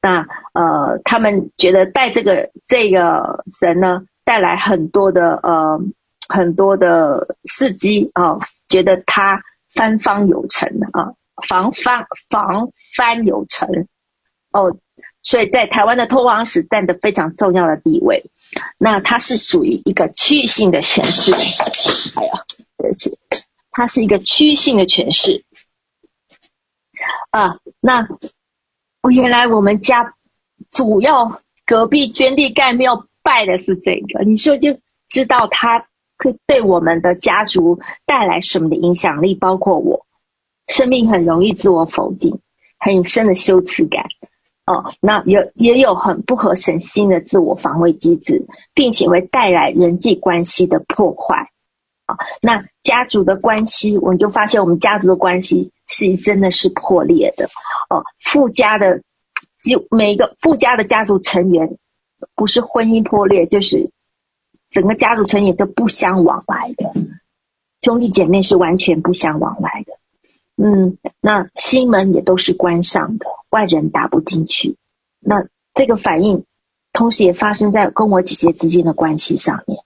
[0.00, 5.80] 那呃，他们觉得带这个这个神呢，带来很多的呃
[6.28, 11.14] 很多的事迹啊、觉得他翻方有成啊，
[11.48, 13.86] 防翻防翻有成
[14.52, 14.76] 哦，
[15.22, 18.30] 所以在台湾的拓荒史占得非常重要的地位。
[18.78, 21.32] 那它是属于一个区域性的诠释，
[22.18, 22.44] 哎呀，
[22.76, 23.18] 对不起，
[23.70, 25.44] 它是一个区域性的诠释
[27.30, 27.58] 啊。
[27.80, 28.08] 那
[29.02, 30.14] 我原来我们家
[30.70, 35.86] 主要隔壁捐地盖庙拜的是这个，你说就知道它
[36.16, 40.06] 会对我们的家族带来什么的影响力，包括我
[40.66, 42.40] 生命很容易自我否定，
[42.78, 44.06] 很深的羞耻感。
[44.66, 51.50] 哦，那也也有很不合神心的自我防卫机制，并且会带来人际关系的破坏。
[52.06, 57.46] 啊，那家族的关系，我们就发现我们家族的关系是真的是破裂的。
[57.88, 59.02] 哦，富家的
[59.62, 61.76] 就每一个富家的家族成员，
[62.34, 63.90] 不是婚姻破裂，就是
[64.70, 66.92] 整个家族成员都不相往来的，
[67.80, 69.98] 兄弟姐妹是完全不相往来的。
[70.56, 73.26] 嗯，那心门也都是关上的。
[73.50, 74.76] 外人打不进去，
[75.20, 76.44] 那这个反应，
[76.92, 79.78] 同时也发生在跟我姐姐之间的关系上面。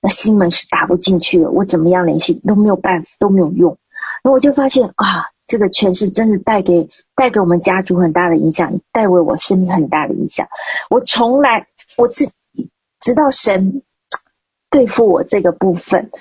[0.00, 3.78] 那心门是打不进去的，我怎么样联系都没有办法，都没有用。
[4.22, 10.46] 那我就发现啊，这个权势真的带给带给我们家族很大的影响，带给我生命很大的影响。
[10.88, 12.30] 我从来我自
[13.00, 13.82] 直到神
[14.70, 16.12] 对付我这个部分，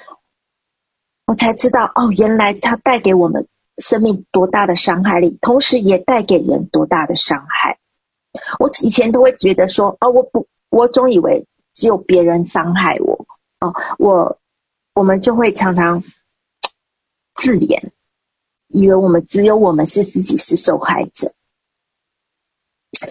[1.28, 3.48] 我才知道哦，原来他带给我们。
[3.78, 7.80] 生命多大的伤害力，同时也带给人多大的伤害。
[8.60, 13.26] 我以前都会觉得说，哦，我不，我总以为只有别人伤害我，
[13.60, 14.40] 哦，我
[14.94, 16.04] 我们就会常常
[17.34, 17.92] 自怜，
[18.68, 21.34] 以为我们只有我们是自己是受害者。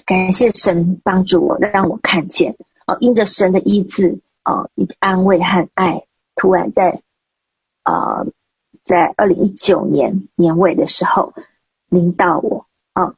[0.06, 2.56] 感谢神帮助我，让我看见，
[2.86, 6.06] 哦，因着神的医治，哦，安慰和爱，
[6.36, 7.02] 突然在，
[7.82, 8.26] 呃。
[8.84, 11.34] 在二零一九年年尾的时候，
[11.88, 13.14] 临到我啊，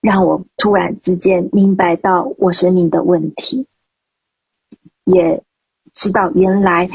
[0.00, 3.66] 让我突然之间明白到我生命的问题，
[5.04, 5.42] 也
[5.94, 6.88] 知道原来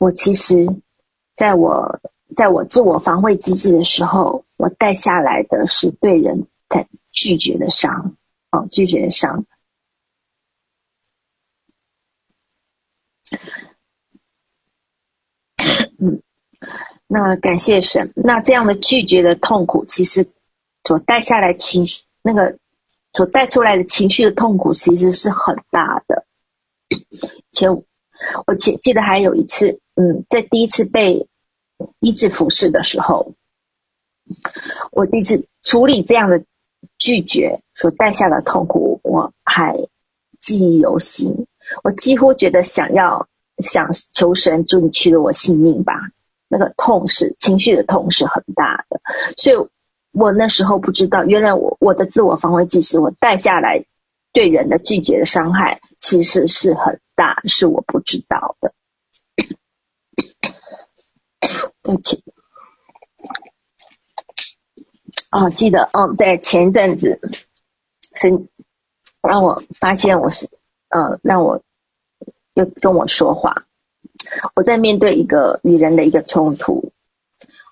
[0.00, 0.66] 我其实
[1.34, 2.00] 在我
[2.34, 8.16] 在我自我防卫机制的时候，我带下来的是对人的拒绝的伤，
[8.50, 9.44] 哦，拒绝的伤。
[17.14, 18.10] 那感谢神。
[18.16, 20.26] 那这样的拒绝的痛苦，其实
[20.82, 22.56] 所带下来情绪，那个
[23.12, 26.24] 所带出来的情绪的痛苦，其实是很大的。
[27.52, 31.28] 且我记记得还有一次，嗯，在第一次被
[32.00, 33.34] 医治服侍的时候，
[34.90, 36.44] 我第一次处理这样的
[36.96, 39.86] 拒绝所带下的痛苦，我还
[40.40, 41.46] 记忆犹新。
[41.84, 46.08] 我几乎觉得想要想求神祝你取了我性命吧，
[46.52, 49.00] 那个痛是情绪的痛是很大的，
[49.38, 49.56] 所以
[50.12, 53.86] 我那时候不知道，原来我我的自我防卫机制，我带下来
[54.34, 58.74] 对人的拒绝的伤害其实是很大，是我不知道的。
[61.82, 62.22] 对不起，
[65.30, 67.18] 哦，记得，哦，对，前一阵子
[68.14, 68.46] 是
[69.22, 70.50] 让我发现我是，
[70.90, 71.62] 呃，让我
[72.52, 73.64] 又跟我说话，
[74.54, 76.92] 我在面对一个与人的一个冲突，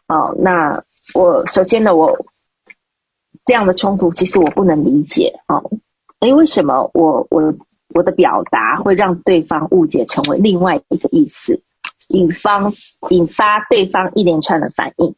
[0.06, 0.84] 哦，那
[1.14, 2.26] 我首先呢，我
[3.44, 5.70] 这样的冲突其实我不能理解，哦，
[6.20, 7.54] 诶，为什么我我
[7.94, 11.62] 我的表达会让对方误解成为另外一个意思？
[12.08, 12.72] 引方
[13.10, 15.14] 引发对方一连串的反应，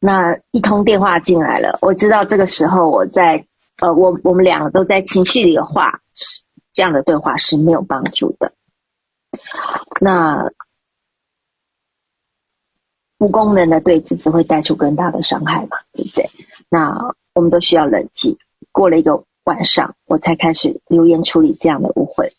[0.00, 3.46] 那一通电话进来了，我知道这个时候我在
[3.78, 8.52] 呃，我我们两个都在情绪里的话，是这样的对话是没有帮助的。
[10.00, 10.50] 那
[13.18, 16.30] 不公能的对峙只会带出更大的伤害嘛，对不对？
[16.68, 18.38] 那我们都需要冷静。
[18.72, 22.34] 过了一个晚上，我才开始留言处理这样的误会。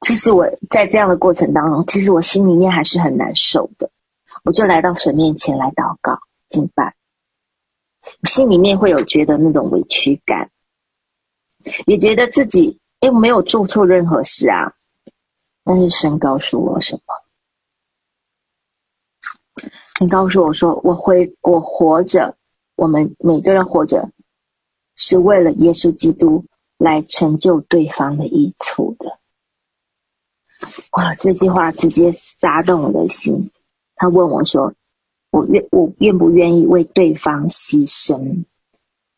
[0.00, 3.90] 其实我在这样的过程当中，其实我心里面还是很难受的。
[4.44, 6.94] 我就来到神面前来祷告、敬拜，
[8.22, 10.50] 心里面会有觉得那种委屈感，
[11.84, 14.74] 也觉得自己又没有做错任何事啊。
[15.66, 17.22] 但是神告诉我什么？
[19.98, 22.36] 你告诉我说，我会，我活着，
[22.76, 24.12] 我们每个人活着，
[24.94, 26.44] 是为了耶稣基督
[26.78, 29.18] 来成就对方的益处的。
[30.92, 31.16] 哇！
[31.16, 33.50] 这句话直接扎动我的心。
[33.96, 34.74] 他问我说
[35.32, 38.44] ：“我愿我愿不愿意为对方牺牲，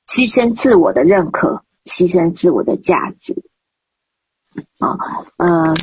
[0.07, 3.45] 牺牲自我的认可，牺牲自我的价值，
[4.79, 4.97] 啊，
[5.37, 5.75] 呃，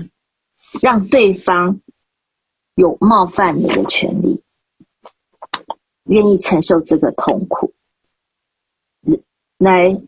[0.81, 1.81] 让对方
[2.75, 4.43] 有冒犯你的权利，
[6.03, 7.73] 愿意承受这个痛苦，
[9.57, 10.01] 来，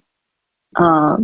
[0.72, 1.20] 呃，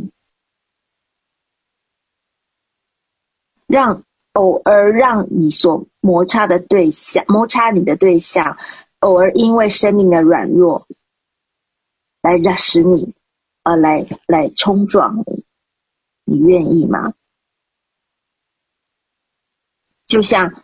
[3.68, 8.58] 让。”偶尔让你所摩擦的对象，摩擦你的对象，
[8.98, 10.88] 偶尔因为生命的软弱，
[12.24, 13.14] 来让使你，
[13.62, 15.46] 呃，来来冲撞你，
[16.24, 17.14] 你愿意吗？
[20.08, 20.64] 就像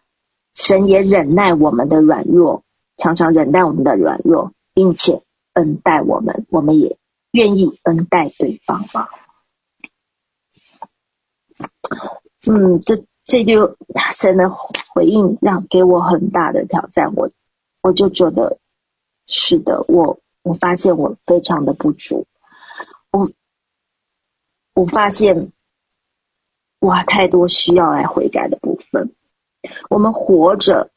[0.53, 2.63] 神也忍耐我们的软弱，
[2.97, 5.23] 常常忍耐我们的软弱，并且
[5.53, 6.97] 恩待我们，我们也
[7.31, 9.07] 愿意恩待对方吗？
[12.45, 13.05] 嗯，这。
[13.31, 13.77] 这就
[14.11, 17.29] 神的回应让给我很大的挑战，我
[17.79, 18.57] 我就觉得
[19.27, 22.25] 是的，我我发现我非常的不足，
[23.11, 23.29] 我
[24.73, 25.51] 我发现
[26.79, 28.57] 哇，太多需要来悔改的。
[29.89, 30.91] 我们活着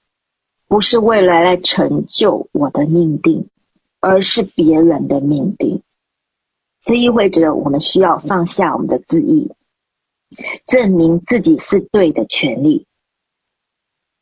[0.68, 3.48] 不是为了来成就我的命定，
[4.00, 5.82] 而是别人的命定，
[6.82, 9.52] 这意味着我们需要放下我们的自义。
[10.66, 12.86] 证明自己是对的权利，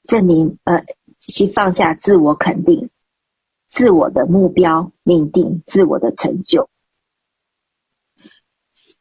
[0.02, 0.84] 证明呃，
[1.20, 2.90] 去放下自我肯定、
[3.68, 6.68] 自我的目标命定、自我的成就。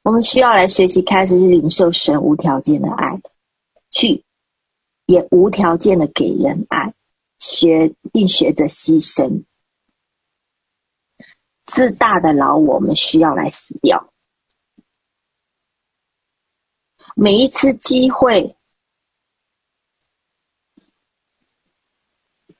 [0.03, 3.19] 我们需要来学习，开始去领受神无条件的爱，
[3.89, 4.23] 去
[5.09, 6.93] 也无条件的给人爱，
[7.39, 9.43] 学并学着牺牲。
[11.65, 14.13] 自大的老我，们需要来死掉。
[17.15, 18.55] 每一次机会，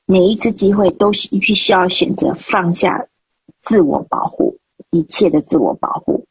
[0.06, 3.10] 每一次机会都必须要选择放下
[3.58, 4.58] 自我保护，
[4.90, 6.26] 一切的自我保护，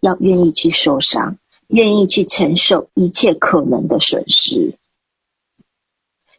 [0.00, 4.78] 要愿意去受伤，愿意去承受一切可能的损失，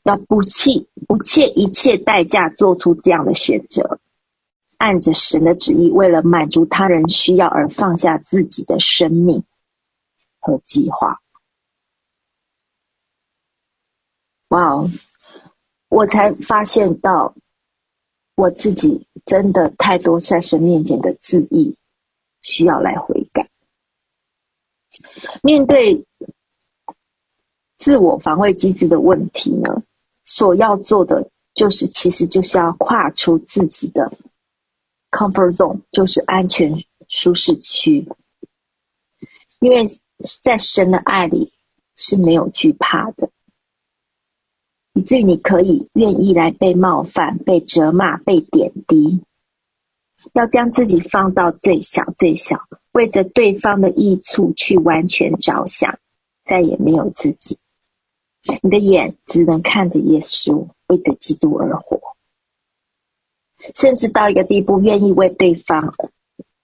[0.03, 3.99] 要不弃不切一切代价做出这样的选择，
[4.77, 9.43] 按着神的旨意，为了满足他人需要而放下自己的生命。
[10.43, 11.21] 和计划，
[14.47, 14.89] 哇哦！
[15.87, 17.35] 我才发现到
[18.33, 21.77] 我自己真的太多在神面前的自义，
[22.41, 23.51] 需要来悔改。
[25.43, 26.07] 面对
[27.77, 29.83] 自我防卫机制的问题呢，
[30.33, 34.13] 所要做的就是，其实就是要跨出自己的
[35.11, 38.07] comfort zone，就是安全舒适区，
[39.59, 39.89] 因为
[40.41, 41.51] 在神的爱里
[41.97, 43.29] 是没有惧怕的。
[44.93, 49.21] 以至于你可以愿意来被冒犯、被责骂、被贬低，
[50.31, 55.99] 要将自己放到最小、最小，为着对方的益处去完全着想，
[56.45, 57.57] 再也没有自己。
[58.61, 62.15] 你的眼只能看着耶稣，为着基督而活，
[63.75, 65.93] 甚至到一个地步，愿意为对方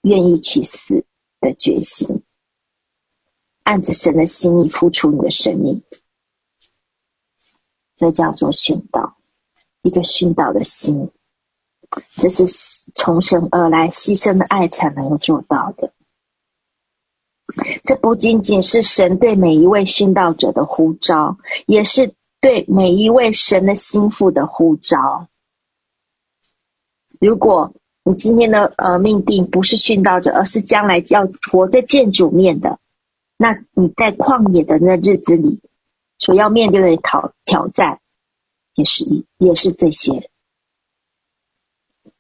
[0.02, 1.06] 愿意去死
[1.40, 2.24] 的决心，
[3.64, 5.84] 按着神的心意付出你的生命。
[7.96, 9.18] 这叫做殉道，
[9.82, 11.12] 一个殉道的心，
[12.16, 12.46] 这是
[12.94, 15.94] 从神而来牺牲的爱才能够做到的。
[17.84, 25.28] 这不仅仅是神对每一位殉道者的呼召，也是对每一位神的心腹的呼召。
[27.20, 27.74] 如果
[28.04, 32.80] 你今天的呃命定不是殉道者，而是将来要活在见主面的，
[33.38, 35.62] 那你在旷野的那日子里。
[36.20, 38.00] 所要面对的挑挑战，
[38.74, 40.32] 也是一也是这些。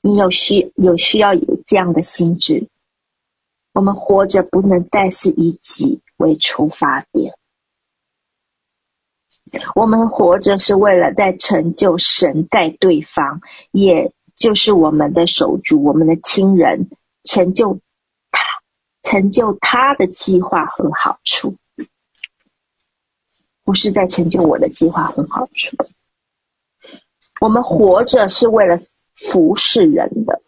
[0.01, 2.67] 你有需有需要有这样的心智。
[3.77, 7.35] 我们活着不能再是以己为出发点，
[9.75, 16.89] 我们活着是为了在成就神在对方，也就是我们的手足、我们的亲人，
[17.23, 17.79] 成就
[18.31, 18.41] 他
[19.03, 21.55] 成就他的计划和好处。
[23.63, 25.77] 不是在成就我的计划和好处。
[27.39, 28.79] 我们活着是为了
[29.13, 30.41] 服侍人的，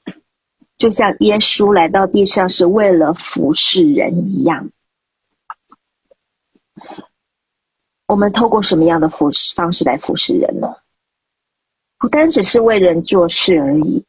[0.79, 4.71] 就像耶稣来到地上是为了服侍人一样。
[8.07, 10.77] 我们透过什么样的服侍方式来服侍人呢？
[11.97, 14.05] 不单只是为人做事而已，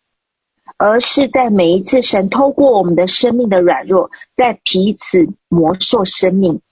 [0.76, 6.62] 而是在每一次神透过我们的生命的软弱，在彼此磨塑生命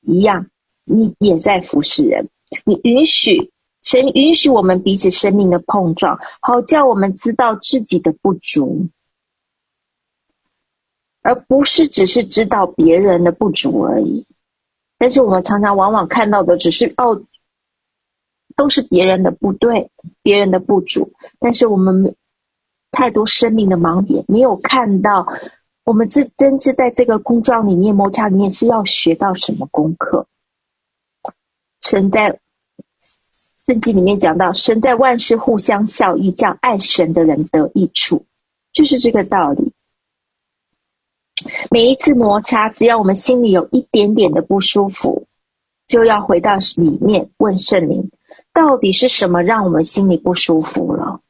[0.00, 0.48] 一样。
[0.84, 2.28] 你也在服侍人，
[2.64, 3.50] 你允许
[3.86, 8.88] 神允许我们彼此生命的碰撞，好叫我们知道自己的不足，
[11.22, 14.26] 而不是只是知道别人的不足而已。
[14.98, 17.22] 但是我们常常往往看到的只是哦，
[18.56, 22.16] 都是别人的不对，别人的不足，但是我们
[22.90, 25.28] 太多生命的盲点，没有看到
[25.84, 30.26] 我们这真是在这个工装里面、摩擦里面是要学到什么功课。
[31.82, 32.40] 神在
[33.66, 38.24] 圣经里面讲到，神在万事互相效益，叫爱神的人得益处，
[38.72, 39.72] 就是这个道理。
[41.68, 45.26] 每一次摩擦，只要我们心里有一点点的不舒服，
[45.88, 48.12] 就要回到里面问圣灵，
[48.52, 51.20] 到底是什么让我们心里不舒服了？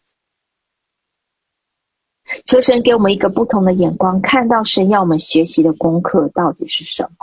[2.44, 7.16] 求神给我们一个不同的眼光，看到神要我们学习的功课到底是什么。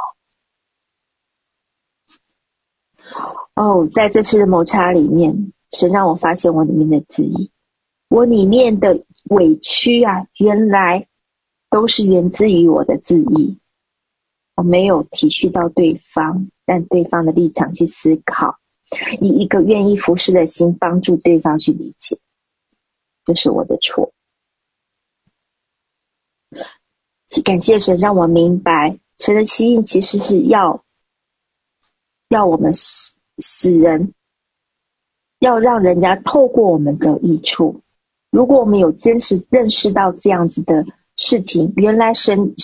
[3.56, 7.52] 哦，在这次的摩擦里面，神让我发现我里面的自意，
[8.10, 11.08] 我里面的委屈啊，原来
[11.70, 13.60] 都是源自于我的自意。
[14.56, 18.58] 我没有体恤到对方，但对方的立场去思考，
[19.22, 22.18] 以一个愿意服侍的心帮助对方去理解，
[23.24, 24.14] 这是我的错。
[27.44, 30.84] 感谢神让我明白，神的心意其实是要
[32.30, 32.74] 要我们。
[33.38, 34.14] 使人
[35.40, 37.82] 要让人家透过我们的益处。
[38.30, 42.56] 如果我们有真实认识到这样子的事情，原来神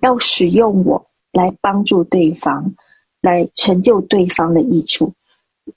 [0.00, 2.74] 要使用我来帮助对方，
[3.20, 5.14] 来成就对方的益处。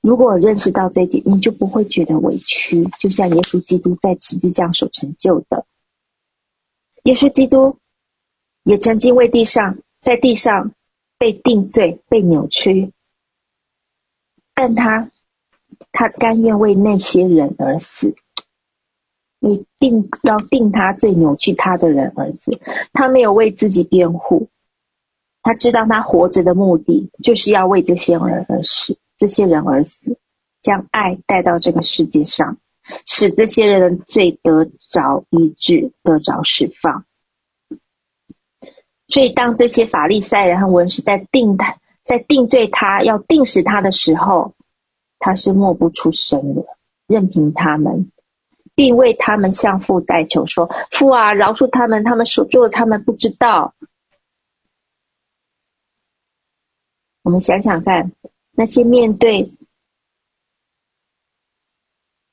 [0.01, 2.85] 如果认识到这一点，你就不会觉得委屈。
[2.99, 5.65] 就像耶稣基督在十字架所成就的，
[7.03, 7.77] 耶稣基督
[8.63, 10.71] 也曾经为地上在地上
[11.19, 12.93] 被定罪、被扭曲。
[14.57, 15.11] 但他，
[15.91, 18.15] 他甘愿为那些人而死，
[19.39, 22.57] 你定要定他最扭曲他的人而死。
[22.93, 24.47] 他没有为自己辩护，
[25.43, 30.17] 他知道他活着的目的就是要为这些人而死，这些人而死，
[30.61, 32.57] 将爱带到这个世界上，
[33.05, 37.05] 使这些人的罪得着医治，得着释放。
[39.09, 41.77] 所以，当这些法利赛人和文士在定他。
[42.05, 44.53] 在定罪他，要定死他的时候，
[45.19, 46.77] 他是默不出声的，
[47.07, 48.11] 任凭他们，
[48.75, 53.73] 并为他们向父代求说：“父啊，饶恕他们，他们所做的，他们不知道。”
[57.23, 58.11] 我们想想看，
[58.51, 59.51] 那些面对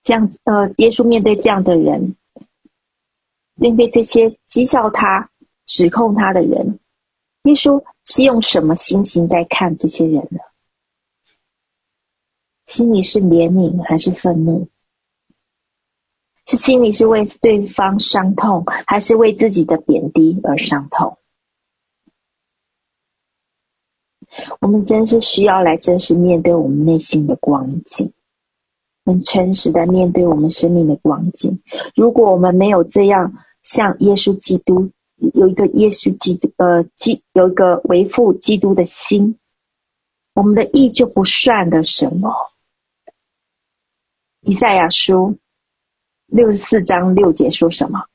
[0.03, 2.15] 这样呃，耶稣面对这样的人，
[3.55, 5.31] 面对这些讥笑他、
[5.65, 6.79] 指控他的人，
[7.45, 10.39] 耶稣是用什么心情在看这些人呢？
[12.67, 14.69] 心里是怜悯还是愤怒？
[16.47, 21.19] 是心里是为对方伤痛，还是为自己的贬低而伤痛？
[24.61, 28.13] 我们真是需要来真实面对我们内心的光景，
[29.05, 31.63] 很诚实的面对我们生命的光景。
[31.95, 34.91] 如果我们没有这样，像耶稣基督
[35.35, 39.39] 有一个耶稣基督呃基有一个为父基督的心，
[40.35, 42.33] 我们的义就不算的什么。
[44.41, 45.39] 以赛亚书
[46.27, 48.07] 六十四章六节说什么？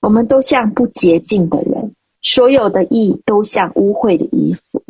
[0.00, 1.94] 我们都像不洁净的人。
[2.20, 4.82] 所有的义都像污秽的衣服，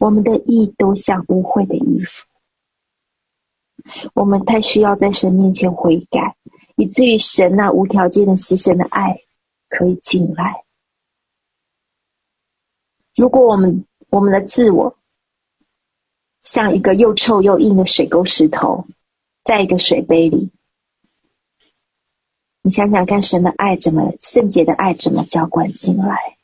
[0.00, 2.26] 我们的义都像污秽的衣服。
[4.12, 6.36] 我们太需要在神面前悔改，
[6.78, 9.22] 以至于神那无条件的牺牲的爱
[9.68, 10.62] 可以进来。
[13.16, 14.96] 如果我们我们的自我
[16.44, 18.86] 像一个又臭又硬的水沟石头，
[19.42, 20.52] 在一个水杯里。
[22.62, 26.38] 你想想看，神的爱怎么圣洁的爱怎么浇灌进来？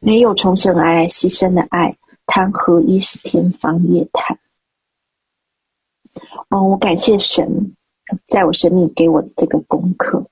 [0.00, 4.40] 没有从神而来牺牲的爱，谈何以使天方夜谭？
[6.48, 7.76] 哦，我感谢神，
[8.26, 10.26] 在我生命给我的这个功课。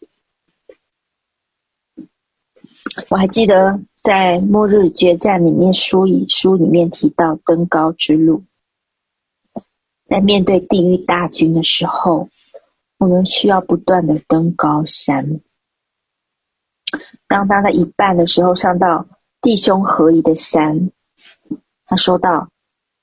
[3.10, 8.44] 我还记得在《末日决战》里面书以书里面提到登高之路，
[10.08, 12.28] 在面对地狱大军的时候。
[13.00, 15.40] 我们需要不断的登高山。
[17.28, 19.06] 当他在一半的时候上到
[19.40, 20.90] 弟兄合一的山，
[21.86, 22.50] 他说道：“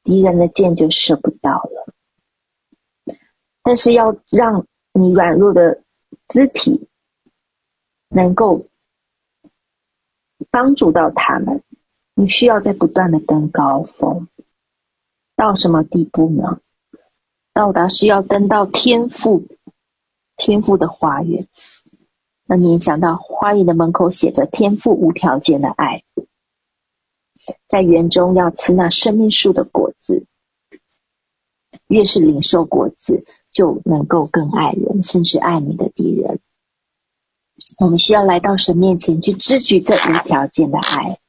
[0.04, 1.95] 敌人的箭就射不到了。
[3.66, 5.82] 但是要让你软弱的
[6.28, 6.88] 肢体
[8.08, 8.68] 能够
[10.52, 11.64] 帮助到他们，
[12.14, 14.28] 你需要在不断的登高峰。
[15.36, 16.62] 到什么地步呢？
[17.54, 19.44] 到达需要登到天赋。”
[20.38, 21.48] 天赋的花园，
[22.46, 26.04] 那你讲到花园的门口写着“天赋无条件的爱”，
[27.70, 30.26] 在园中要吃那生命树的果子，
[31.88, 36.42] 越是领受果子，就能够更爱人，甚至爱你的敌人。
[37.78, 41.22] 我们需要来到神面前去支取这无条件的爱。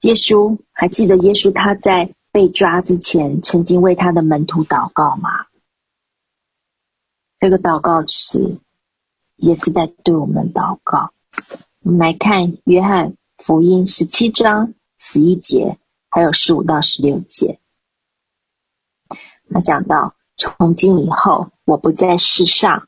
[0.00, 5.46] 耶稣，还记得耶稣他在被抓之前，曾经为他的门徒祷告吗？
[7.38, 8.58] 这个祷告词
[9.36, 11.12] 也是在对我们祷告。
[11.82, 15.78] 我们来看约翰福音十七章十一节，
[16.10, 17.58] 还有十五到十六节。
[19.50, 22.86] 他讲到：从今以后，我不在世上，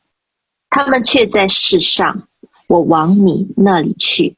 [0.68, 2.28] 他们却在世上，
[2.68, 4.36] 我往你那里去。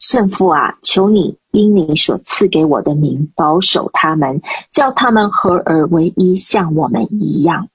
[0.00, 7.68] 圣父啊，求你因你所赐给我的名保守他们，叫他们合而为一，像我们一样。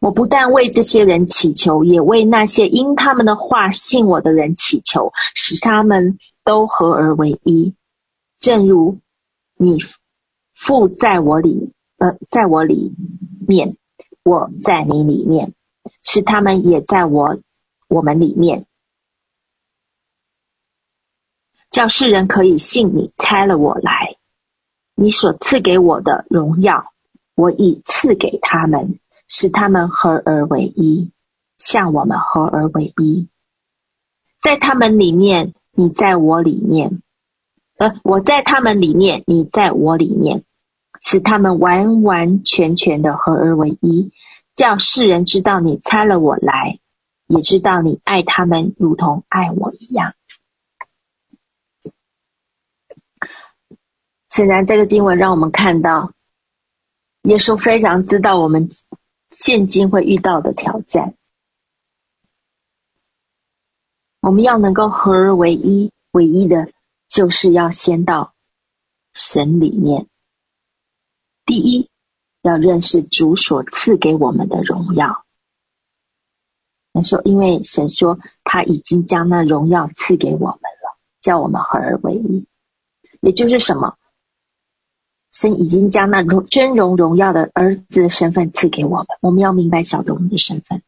[0.00, 6.18] 我不但为这些人祈求，也为那些因他们的话信我的人祈求，使他们
[6.48, 7.74] 都合而为一，
[8.40, 9.00] 正如
[9.54, 9.80] 你
[10.54, 12.94] 父在我里，呃，在我里
[13.46, 13.76] 面，
[14.22, 15.52] 我在你里面，
[16.02, 17.38] 使他们也在我
[17.86, 18.64] 我们里面。
[21.68, 24.16] 叫世人可以信你差了我来，
[24.94, 26.94] 你所赐给我的荣耀，
[27.34, 31.12] 我已赐给他们，使他们合而为一，
[31.58, 33.28] 像我们合而为一。
[34.40, 37.02] 在他们里面，你在我里面，
[37.76, 40.42] 呃，我在他们里面，你在我里面，
[41.00, 44.10] 使他们完完全全的合而为一，
[44.56, 46.80] 叫世人知道你差了我来，
[47.28, 50.14] 也知道你爱他们如同爱我一样。
[54.28, 56.10] 显然，这个经文让我们看到，
[57.22, 58.68] 耶稣非常知道我们
[59.30, 61.14] 现今会遇到的挑战。
[64.28, 66.70] 我们要能够合而为一，唯一的
[67.08, 68.34] 就是要先到
[69.14, 70.06] 神里面。
[71.46, 71.88] 第一，
[72.42, 75.24] 要认识主所赐给我们的荣耀，
[76.92, 82.46] 神说，因为神说他已经将那荣耀赐给我们了，叫我们合而为一。
[83.20, 83.96] 也就是什么？
[85.32, 89.06] 神已经将那荣尊荣荣耀的儿子的身份赐给我们。
[89.22, 90.82] 我们要明白晓得我们的身份。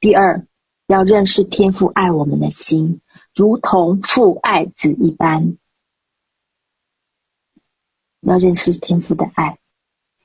[0.00, 0.44] 第二，
[0.88, 3.02] 要认识天父爱我们的心，
[3.34, 5.58] 如同父爱子一般。
[8.22, 9.58] 要认识天父的爱，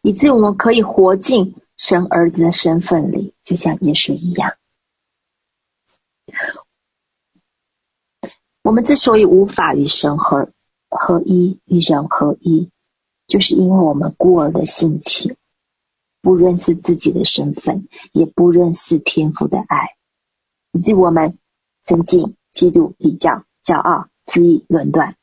[0.01, 4.55] 以至于我们可以活进神儿子的身份里，就像耶稣一样。
[8.63, 10.49] 我们之所以无法与神合
[10.89, 12.69] 合一，与人合一，
[13.27, 15.35] 就是因为我们孤儿的性情，
[16.21, 19.97] 不认识自己的身份，也不认识天父的爱，
[20.73, 21.37] 以致我们
[21.85, 25.15] 争竞、嫉妒、比较、骄傲、恣意、论断，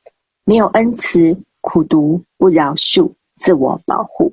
[0.44, 1.44] 没有恩慈。
[1.62, 4.32] 苦毒、不饶恕、自我保护，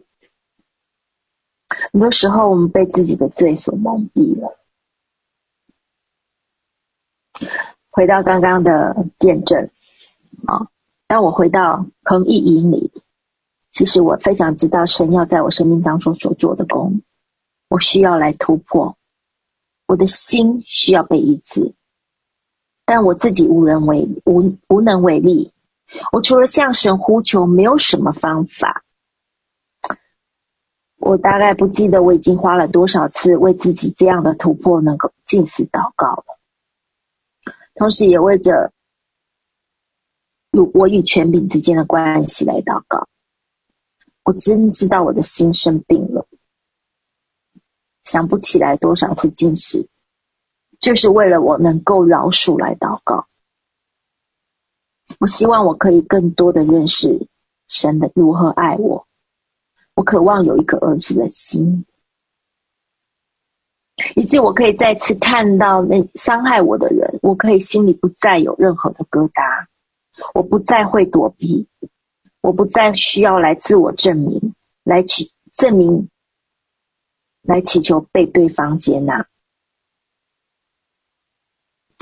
[1.68, 4.58] 很多时候我们被自己的罪所蒙蔽了。
[7.90, 9.70] 回到刚刚的见证
[10.46, 10.70] 啊，
[11.08, 12.94] 当我回到恒毅营里，
[13.74, 17.02] 其实我非常知道神要在我生命当中所做的工，
[17.68, 18.98] 我需要来突破，
[19.88, 21.74] 我的心需要被医治，
[22.86, 25.54] 但我自己无能为无无能为力。
[26.12, 28.84] 我除了向神呼求，没有什么方法。
[30.98, 36.38] 我大概不记得我已经花了多少次为自己这样的突破能够进食祷告了，
[37.76, 38.74] 同时也为着
[40.74, 43.08] 我与权柄之间的关系来祷告。
[44.24, 46.27] 我真知道我的心生病了，
[48.08, 49.88] 想不起来多少次禁食，
[50.80, 53.28] 就是为了我能够饶恕来祷告。
[55.20, 57.28] 我希望我可以更多的认识
[57.68, 59.08] 神的如何爱我，
[59.94, 61.86] 我渴望有一个儿子的心，
[64.16, 69.66] 以及我可以再次看到那伤害我的人，我可以心里不再有任何的疙瘩，
[70.34, 71.68] 我不再会躲避，
[72.42, 74.54] 我不再需要来自我证明，
[74.84, 76.10] 来祈证明，
[77.48, 79.28] 来祈求被对方接纳。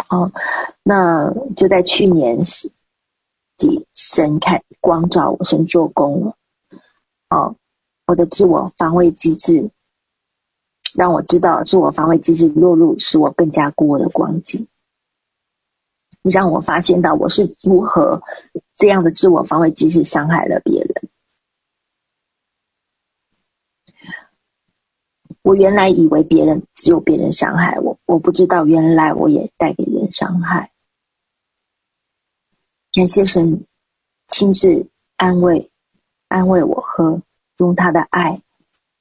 [0.10, 0.32] 哦，
[0.84, 2.40] 那就在去年
[3.58, 3.88] 底。
[3.96, 6.36] 神开光照我，神做工了。
[7.30, 7.56] 哦，
[8.06, 9.72] 我的自我防卫机制
[10.96, 14.68] 让我知道，自我防卫机制落入使我更加孤儿的光景。
[16.22, 18.24] 让我发现到我是如何
[18.76, 21.05] 这样的自我防卫机制伤害了别人。
[25.46, 30.72] 我原来以为别人只有别人伤害我，我不知道原来我也带给人伤害。
[32.92, 33.68] 感谢神
[34.28, 35.70] 亲自安慰、
[36.28, 37.22] 安慰我和
[37.58, 38.42] 用他的爱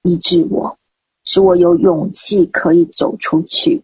[0.02, 0.76] 医治我，
[1.24, 3.82] 使我有勇气可以走出去。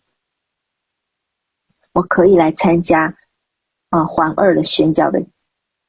[1.95, 3.17] 我可以来参加
[3.89, 5.25] 啊环二的宣教的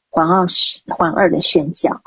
[0.09, 0.47] 环二
[0.87, 2.01] 环二的宣教，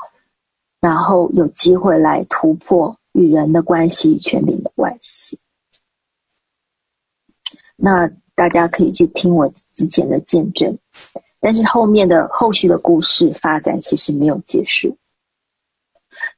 [0.79, 5.39] 然后有机会来突破与人的关系与权柄的关系。
[7.77, 10.77] 那大家可以去听我之前的见证。
[11.39, 14.97] 但是后面的后续的故事发展其实没有结束。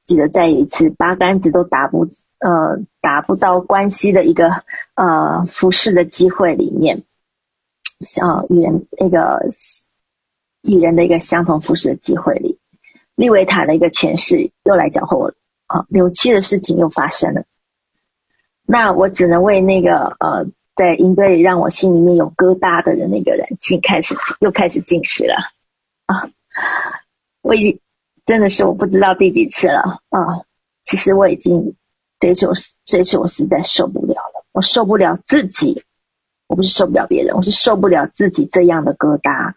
[0.06, 2.08] 记得在一次八竿子都打不
[2.40, 4.64] 呃打不到关系的一个
[4.96, 7.04] 呃服侍的机会里面，
[8.02, 9.50] 像与人那个
[10.62, 12.60] 与人的一个相同服侍的机会里，
[13.16, 15.34] 利维塔的一个诠释又来搅和我
[15.68, 17.43] 啊，扭曲的事情又发生了。
[18.65, 20.47] 那我只能为那个呃。
[20.78, 25.34] 在营队里让我心里面有疙瘩的人，那个人进开始又开始禁食了
[26.05, 26.30] 啊！
[27.41, 27.80] 我已经
[28.28, 30.45] 真的是我不知道第几次了啊！
[30.86, 31.76] 其实我已经
[32.20, 32.53] 这一次我
[32.86, 35.84] 这一次我实在受不了了，我受不了自己，
[36.45, 39.55] 我不是受不了别人，我是受不了自己这样的疙瘩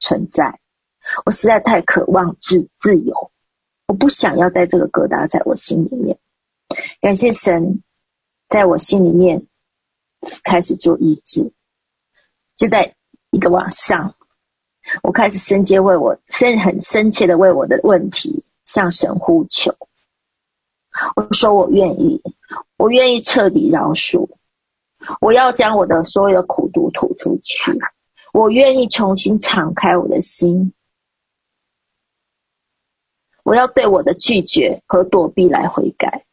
[0.00, 0.60] 存在。
[1.24, 3.31] 我实在太渴望自自由，
[3.92, 6.16] 我不想要在这个疙瘩在我心里面。
[7.02, 7.82] 感谢神，
[8.48, 9.46] 在我心里面。
[10.44, 11.52] 开始做医治，
[12.56, 12.94] 就在
[13.30, 14.14] 一个晚上，
[15.02, 19.76] 我开始深切为我深很深切的为我的问题向神呼求。
[21.16, 22.22] 我说我愿意，
[22.76, 24.28] 我愿意彻底饶恕，
[25.20, 27.76] 我要将我的所有的苦毒吐出去，
[28.32, 30.72] 我愿意重新敞开我的心，
[33.42, 36.24] 我要对我的拒绝和躲避来悔改。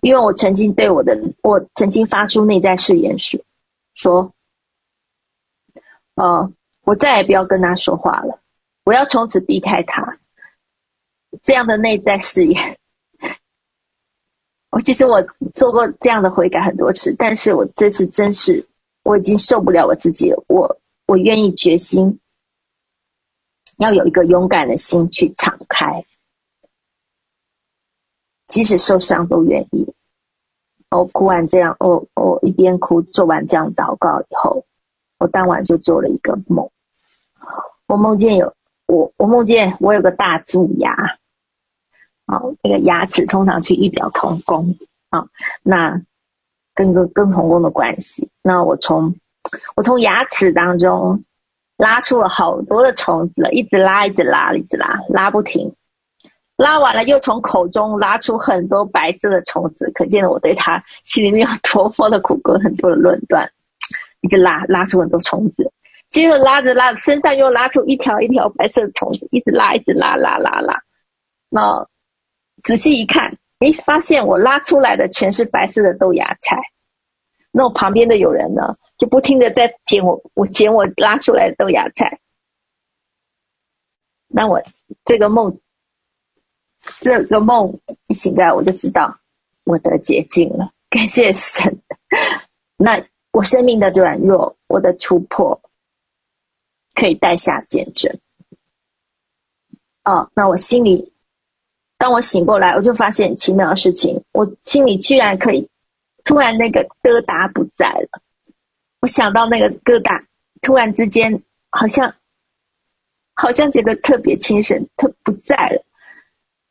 [0.00, 3.40] 因为我曾经对我的，我曾经发出内在誓言说，
[3.94, 4.32] 说，
[6.16, 8.40] 呃，我再也不要跟他说话了，
[8.84, 10.18] 我要从此避开他。
[11.42, 12.78] 这样的内在誓言，
[14.70, 15.22] 我 其实我
[15.54, 18.66] 做过这样的悔改很多次，但是我这次真是
[19.02, 22.20] 我已经受不了我自己了，我我愿意决心
[23.78, 26.04] 要有一个勇敢的心去敞开，
[28.46, 29.94] 即使受伤都愿意。
[30.90, 34.64] 我哭完这样，我我一边哭做完这样祷告以后，
[35.18, 36.70] 我当晚就做了一个梦，
[37.86, 38.54] 我梦见有
[38.86, 41.18] 我我梦见我有个大蛀牙。
[42.26, 44.78] 啊，那个牙齿通常去预表同工
[45.10, 45.28] 啊，
[45.62, 46.00] 那
[46.74, 48.30] 跟个跟同工的关系。
[48.40, 49.16] 那我从
[49.76, 51.22] 我从牙齿当中
[51.76, 55.74] 拉出了好多的虫子，一直拉，一直拉，一直拉，拉不停。
[56.56, 63.50] 拉完了，又从口中拉出很多白色的虫子，可见我对他心里面有多么的苦，跟很多的论断。
[64.20, 65.72] 一直拉，拉出很多虫子，
[66.10, 70.82] 接着拉着拉着，身上又拉出一条一条白色的虫子，一直拉，一直拉，拉拉拉。
[71.48, 71.86] 那。
[72.62, 76.56] 仔细一看，诶，发现我拉出来的全是白色的豆芽菜。
[77.50, 82.20] 那我旁边的有人呢，就不停的在捡我，我捡我拉出来的豆芽菜。
[84.28, 84.62] 那我
[85.04, 85.60] 这个梦，
[87.00, 89.18] 这个梦一醒来，我就知道
[89.64, 91.80] 我得洁净了，感谢神。
[92.76, 95.60] 那我生命的软弱，我的突破，
[96.94, 98.18] 可以带下见证。
[100.04, 101.12] 哦，那我心里。
[101.96, 105.70] 当我醒过来，我就发现奇妙的事情，我心里居然可以
[106.24, 108.20] 突然那个疙瘩不在了。
[109.04, 110.24] 我想到那个疙瘩，
[110.62, 112.14] 突然之间好像
[113.34, 115.84] 好像觉得特别轻省，他不在了。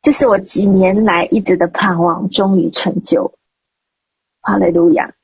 [0.02, 3.38] 这是我几年来一直的盼望，终于成就。
[4.40, 5.14] 哈利路亚！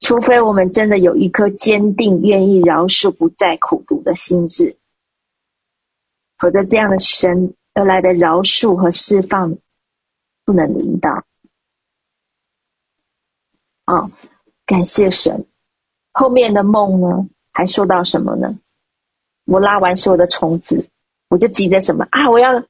[0.00, 4.78] 除非我们真的有一颗坚定、愿意饶恕、不再苦读的心智，
[6.38, 7.54] 否则这样的神。
[7.72, 9.58] 而来的饶恕和释放
[10.44, 11.24] 不能领到。
[13.86, 14.10] 哦，
[14.66, 15.46] 感谢神。
[16.12, 17.28] 后面的梦呢？
[17.52, 18.58] 还说到什么呢？
[19.44, 20.86] 我拉完所有的虫子，
[21.28, 22.30] 我就急着什么啊？
[22.30, 22.64] 我要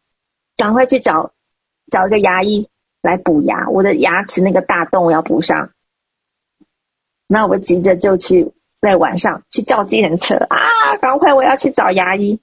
[0.57, 1.32] 赶快去找
[1.91, 2.68] 找一个牙医
[3.03, 5.70] 来补牙，我的牙齿那个大洞我要补上。
[7.26, 10.97] 那我急着就去在晚上去叫计程车啊！
[11.01, 12.41] 赶快我要去找牙医，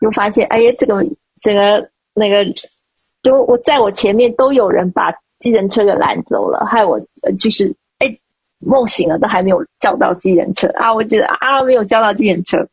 [0.00, 1.06] 又发现哎呀这个。
[1.38, 2.50] 整个那个，
[3.22, 6.98] 就我在我前面都有人把计程车给拦走了，害我
[7.38, 7.76] 就是
[8.58, 10.94] 梦醒了都还没有叫到计程车啊！
[10.94, 12.68] 我觉得啊没有叫到计程车，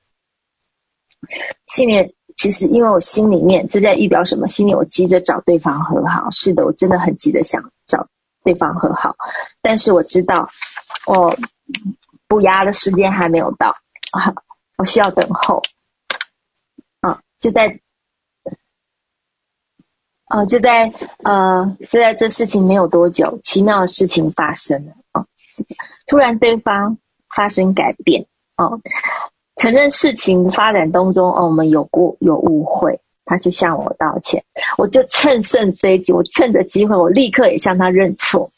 [1.65, 4.47] 心里其实因为我心里面这在预表什么？
[4.47, 8.07] 心里我急着找对方和好，是的，我真的很急着想找
[8.43, 9.15] 对方和好，
[9.61, 10.49] 但是我知道
[11.05, 11.35] 我
[12.27, 13.75] 补牙的时间还没有到
[14.11, 14.33] 啊，
[14.77, 15.61] 我需要等候
[17.01, 17.79] 啊，就在。
[20.25, 20.91] 哦，就在
[21.23, 24.93] 呃，就在这事情没有多久，奇妙的事情发生了！
[26.07, 26.97] 突然对方
[27.33, 28.27] 发生改变
[28.57, 28.79] 哦，
[29.55, 34.43] 承认事情发展当中哦，我们有过有误会，他就向我道歉，
[34.77, 38.51] 我就乘胜追击，我趁着机会，我立刻也向他认错。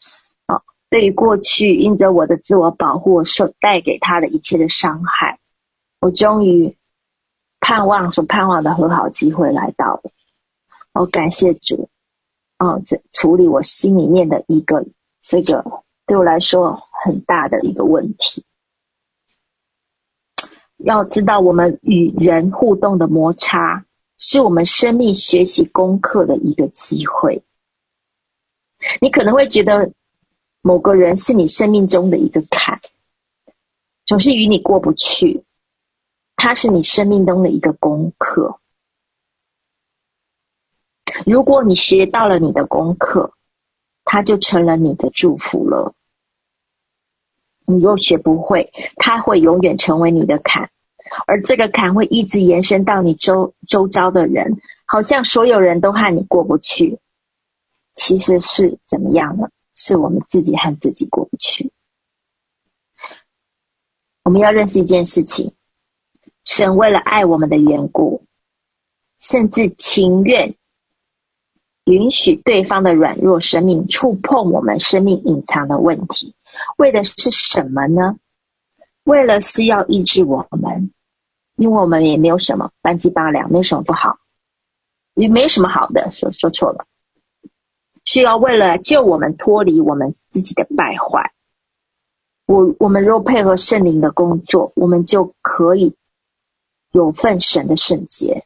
[0.47, 5.39] 哦，对于过去因着我的自我保护所带给他的一切的伤害，
[6.01, 6.75] 我终于
[7.59, 10.01] 盼望所盼望的和好机会来到了。
[10.93, 11.89] 哦，感谢主，
[12.57, 14.85] 哦，这处理我心里面的一个
[15.21, 18.43] 这个对我来说很大的一个问题。
[20.77, 23.85] 要知道，我们与人互动的摩擦，
[24.17, 27.43] 是我们生命学习功课的一个机会。
[28.99, 29.93] 你可能会觉得
[30.61, 32.81] 某个人是你生命中的一个坎，
[34.05, 35.43] 总是与你过不去，
[36.35, 38.59] 他是你生命中的一个功课。
[41.25, 43.33] 如果你学到了你的功课，
[44.03, 45.93] 他就成了你的祝福了。
[47.65, 50.69] 你若学不会，它会永远成为你的坎，
[51.27, 56.99] 而这个坎会一直延伸到你周周遭的人，好像所有人都和你过不去。
[57.95, 59.49] 其实是怎么样呢？
[59.73, 61.71] 是我们自己和自己过不去。
[64.23, 65.53] 我们要认识一件事情：
[66.43, 68.23] 神为了爱我们的缘故，
[69.19, 70.55] 甚至情愿。
[71.85, 76.33] 允许对方的软弱生命触碰我们生命隐藏的问题，
[76.77, 78.17] 为的是什么呢？
[79.03, 80.91] 为了是要医治我们，
[81.55, 84.17] 因为我们也没有什么半斤八两，没有什么不好，
[85.13, 86.87] 也没什么好的，说说错了，
[88.03, 91.33] 是要为了救我们脱离我们自己的败坏。
[92.47, 95.95] 我我们若配合圣灵的工作，我们就可以
[96.91, 98.45] 有份神的圣洁。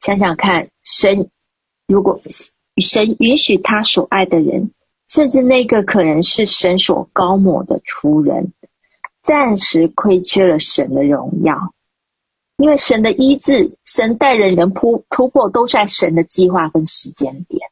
[0.00, 1.30] 想想看，神
[1.86, 2.20] 如果
[2.80, 4.72] 神允许他所爱的人，
[5.08, 8.52] 甚至那个可能是神所膏抹的仆人，
[9.22, 11.72] 暂时亏缺了神的荣耀。
[12.56, 17.70] 因为神的医治，神带人人突突破，都在神的计划跟时间点。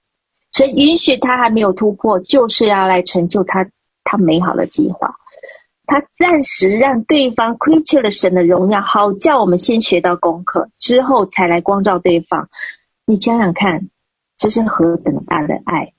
[0.53, 3.69] 神允许他还没有突破，就是要来成就他
[4.05, 5.17] 他美好的计划。
[5.85, 12.49] 他暂时让对方亏缺了神的荣耀，好叫我们先学到功课，之后才来光照对方。
[13.05, 13.89] 你想想看，
[14.39, 15.93] 这是何等大的爱！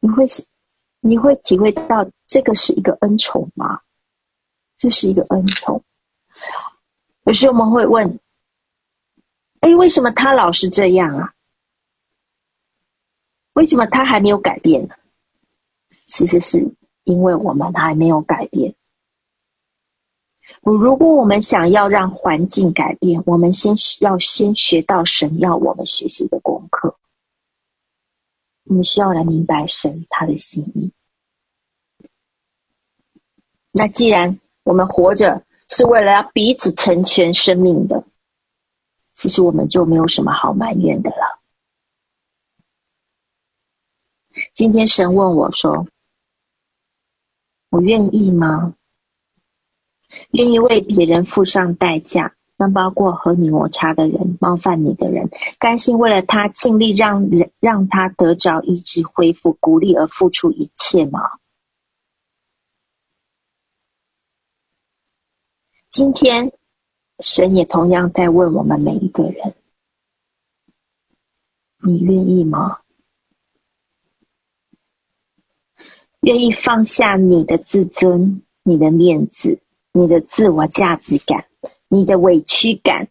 [0.00, 0.26] 你会
[1.00, 3.80] 你会体会到这个是一个恩宠吗？
[4.78, 5.82] 这是一个恩宠。
[7.24, 8.20] 有时我们会问。
[9.60, 11.34] 哎，为什么他老是这样啊？
[13.52, 14.94] 为什么他还没有改变呢？
[16.06, 16.74] 其实是
[17.04, 18.74] 因为我们还没有改变。
[20.62, 26.96] 如果我们想要让环境改变，我们先要先学到神要我们学习的功课。
[28.64, 30.92] 我们需要来明白神他的心意。
[33.72, 38.04] 那既然我们活着是为了要彼此成全生命的。
[39.12, 41.42] 其实我们就没有什么好埋怨的了。
[44.54, 45.88] 今天神问我说
[47.68, 48.74] ：“我愿意吗？
[50.30, 61.20] 愿意为别人付上代价，那包括和你摩擦的人、冒犯你的人，甘心为了他尽力让人让他得着医治、恢复、鼓励而付出一切吗？”
[65.88, 66.52] 今天。
[67.22, 69.54] 神也同样在问我们每一个人：
[71.84, 72.78] 你愿意吗？
[76.20, 79.60] 愿意放下你的自尊、你的面子、
[79.92, 81.44] 你的自我价值感、
[81.92, 83.08] 你的委屈感，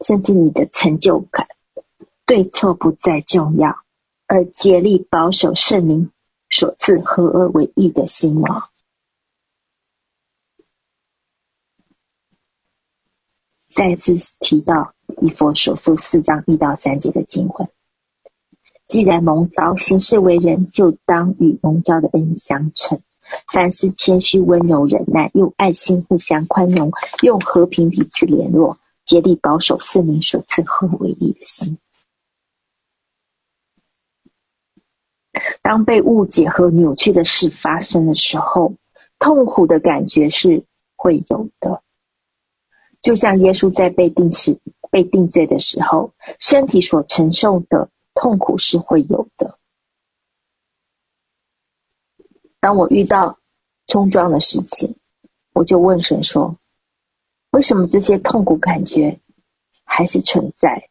[0.00, 1.48] 甚至你的成就感，
[2.24, 3.76] 对错不再重要，
[4.26, 6.10] 而竭力保守圣灵
[6.48, 8.70] 所赐合而为一的心吗？
[13.70, 17.68] 再次提到以佛所书四章一到三节的经文，
[18.88, 23.02] 既然蒙召行事为人，就当与蒙召的恩相称。
[23.52, 31.78] 凡事谦虚、温柔、忍耐，用爱心互相宽容，用和平彼此联络，竭力保守圣灵所赐合为一的心。
[35.62, 38.74] 当被误解和扭曲的事发生的时候，
[39.18, 40.64] 痛苦的感觉是
[40.96, 41.82] 会有的。
[43.00, 44.60] 就像耶稣在被定时、
[44.90, 49.58] 被定罪的时候，身体所承受的痛苦是会有的。
[52.62, 53.40] 当我遇到
[53.88, 54.94] 冲撞的事情，
[55.52, 56.58] 我就问神说
[57.50, 59.18] ：“为什么这些痛苦感觉
[59.82, 60.88] 还是存在？”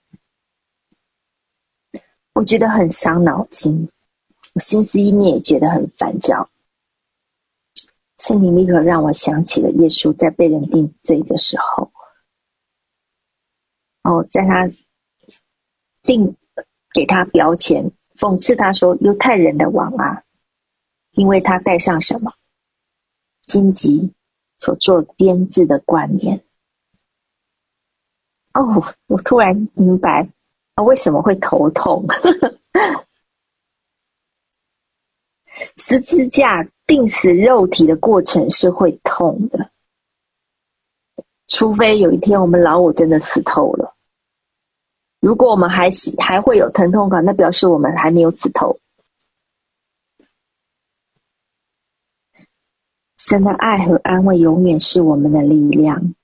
[2.35, 3.89] 我觉得很伤脑筋，
[4.53, 6.49] 我心思意念也觉得很烦躁。
[8.17, 11.93] 圣灵立刻让我想起了耶稣在被人定罪的时候。
[14.03, 14.69] 哦，在他
[16.01, 16.35] 定
[16.93, 20.23] 给他标签，讽刺他说：“犹太人的王啊，
[21.11, 22.33] 因为他戴上什么
[23.45, 24.13] 荆棘
[24.57, 26.43] 所做编织的冠冕。”
[28.53, 30.27] 哦，我突然明白
[30.75, 32.05] 啊，为什么会头痛？
[35.77, 39.71] 十字架钉死肉体的过程是会痛的。
[41.47, 43.95] 除非有一天我们老我真的死透了，
[45.21, 48.80] 如果我们还是还会有疼痛感，那表示我们还没有死透。
[53.23, 56.15] 神的爱和安慰永远是我们的力量，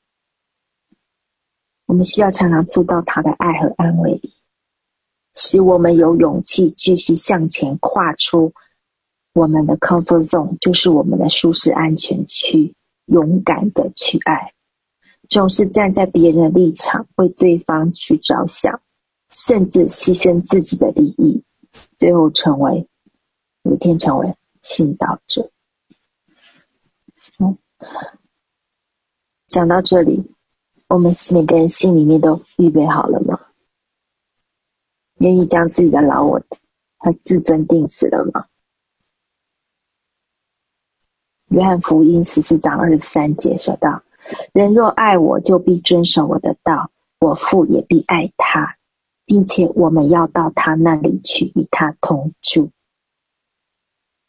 [1.85, 4.33] 我们需要常常住到他的爱和安慰里，
[5.35, 8.53] 使我们有勇气继续向前跨出
[9.31, 12.73] 我们的 comfort zone，就是我们的舒适安全区，
[13.05, 14.53] 勇敢的去爱。
[15.29, 18.81] 总是站在别人的立场为对方去着想，
[19.29, 21.43] 甚至牺牲自己的利益，
[21.99, 22.87] 最后成为
[23.61, 25.51] 有天成为殉道者。
[27.77, 27.87] 嗯，
[29.47, 30.33] 讲到这里，
[30.87, 33.39] 我们每个人心里面都预备好了吗？
[35.19, 36.41] 愿意将自己的老我
[36.97, 38.47] 和自尊定死了吗？
[41.49, 44.03] 约翰福音十四章二十三节说道。
[44.51, 48.77] 人若爱我，就必遵守我的道，我父也必爱他，
[49.23, 52.71] 并且我们要到他那里去，与他同住。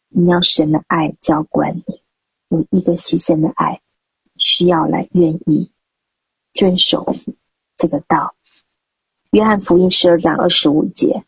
[0.07, 1.98] 你要神的爱浇灌你，
[2.49, 3.81] 有一个牺牲的爱，
[4.35, 5.71] 需要来愿意
[6.53, 7.15] 遵守
[7.77, 8.35] 这个道。
[9.31, 11.23] 约翰福音十二章二十五节，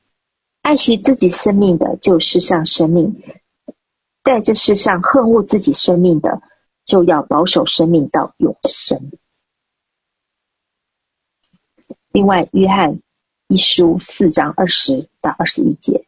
[0.64, 3.12] 爱惜自己生命的，就世上生命；
[4.24, 6.42] 在这世上恨恶自己生命的，
[6.84, 9.12] 就要保守生命到永生。
[12.12, 13.00] 另外，约翰
[13.48, 16.08] 一书四章二十到二十一节，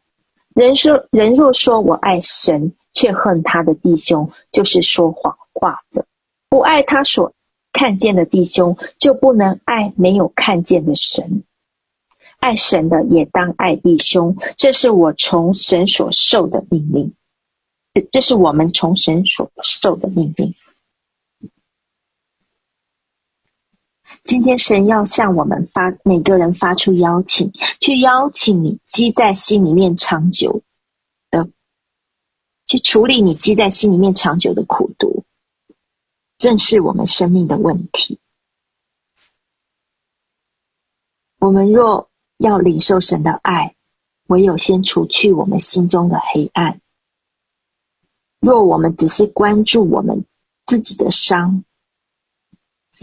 [0.52, 6.06] 人说人若说我爱神，却恨他的弟兄，就是说谎话的。
[6.48, 7.34] 不爱他所
[7.72, 11.42] 看见的弟兄，就不能爱没有看见的神。
[12.38, 17.14] 爱神的也当爱弟兄，这是我从神所受的命令。
[18.10, 20.54] 这是我们从神所受的命令。
[24.24, 30.62] 今天神要向我们发每个人发出邀请，去邀请你积在心里面长久，
[32.66, 35.24] 去处理你积在心里面长久的苦毒，
[36.38, 38.18] 正是我们生命的问题。
[41.38, 42.08] 我们若
[42.38, 43.76] 要领受神的爱，
[44.26, 46.80] 唯有先除去我们心中的黑暗。
[48.40, 50.24] 若我们只是关注我们
[50.64, 51.64] 自己的伤，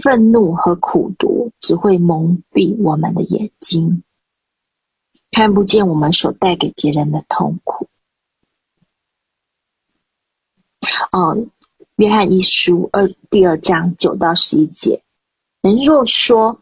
[0.02, 4.04] 愤怒和苦毒只会蒙蔽我们的眼睛，
[5.30, 7.88] 看不见我们所带给别人的痛苦。
[11.12, 11.46] 哦，
[11.96, 15.04] 约翰一书二第二章九到十一节，
[15.62, 16.60] 人若说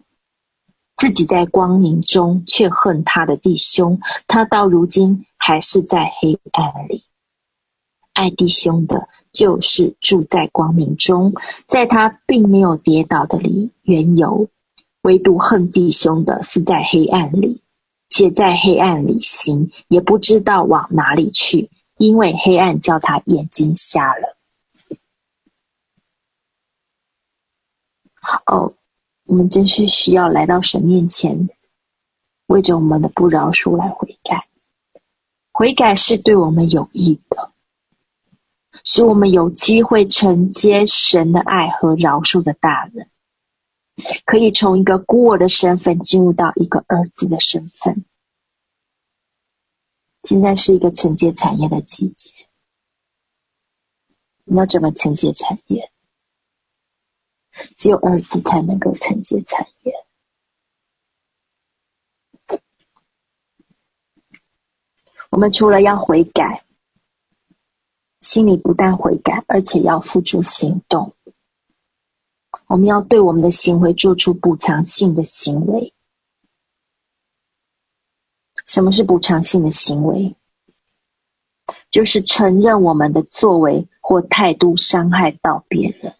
[0.95, 7.03] 自己在光明中，却恨他的弟兄，他到如今还是在黑暗里。
[8.11, 11.33] 爱弟兄的，就是住在光明中，
[11.67, 14.49] 在他并没有跌倒的理缘由，
[15.01, 17.61] 唯独恨弟兄的是在黑暗里，
[18.09, 24.37] 且在黑暗里行，也不知道往哪里去，因为黑暗叫他眼睛瞎了。
[28.45, 28.73] 哦，
[29.25, 31.49] 我们真是需要来到神面前，
[32.47, 34.47] 为着我们的不饶恕来悔改，
[35.51, 37.51] 悔改是对我们有益的。
[38.85, 43.07] 使我们有机会承接神的爱和饶恕的大能，
[44.23, 48.05] 可以从一个孤儿的身份进入到一个儿子的身份。
[50.29, 52.31] 现在是一个承接产业的季节，
[54.43, 55.91] 你要怎么承接产业？
[57.77, 59.95] 只有儿子才能够承接产业。
[65.31, 66.63] 我们除了要悔改。
[68.21, 71.15] 心里不但悔改，而且要付诸行动。
[72.67, 75.91] 我们要对我们的行为做出补偿性的行为。
[78.69, 80.35] 什么是补偿性的行为？
[81.89, 86.13] 就是承认我们的作为或态度伤害到别人。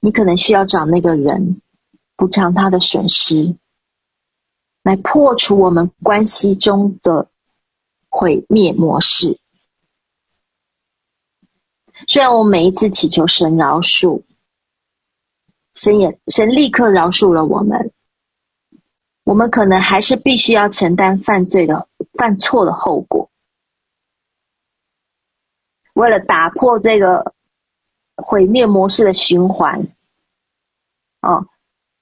[0.00, 1.62] 你可能需要找那个人
[2.16, 3.56] 补偿他的损失，
[4.82, 7.30] 来破除我们关系中的
[8.08, 9.38] 毁灭模式。
[12.08, 14.22] 虽然我每一次祈求神饶恕，
[15.72, 17.92] 神也神立刻饶恕了我们，
[19.24, 23.30] 我们可能还是必须要承担犯罪的犯错的后果。
[25.94, 27.34] 为了打破这个
[28.16, 29.88] 毁灭模式的循环，
[31.20, 31.46] 哦，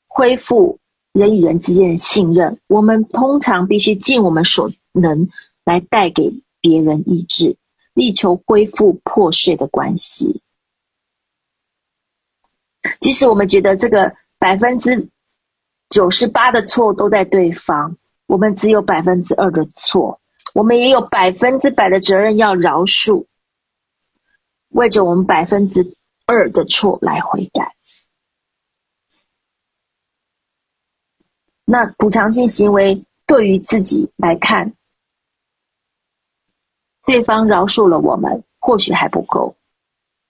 [0.06, 0.78] 恢复
[1.12, 5.28] 人与人之间的信任，我们通常必须尽我们所能
[5.64, 7.56] 来带给别人意志。
[7.92, 10.42] 力求恢复破碎的关系，
[13.00, 15.11] 即使我们觉得这个百分之
[15.91, 20.21] 九十八的错都在对方，我们只有百分之二的错，
[20.54, 23.26] 我们也有百分之百的责任要饶恕，
[24.68, 25.96] 为着我们百分之
[26.26, 27.75] 二的错来悔改。
[31.64, 34.75] 那补偿性行为对于自己来看。
[37.04, 39.57] 对方饶恕了我们，或许还不够。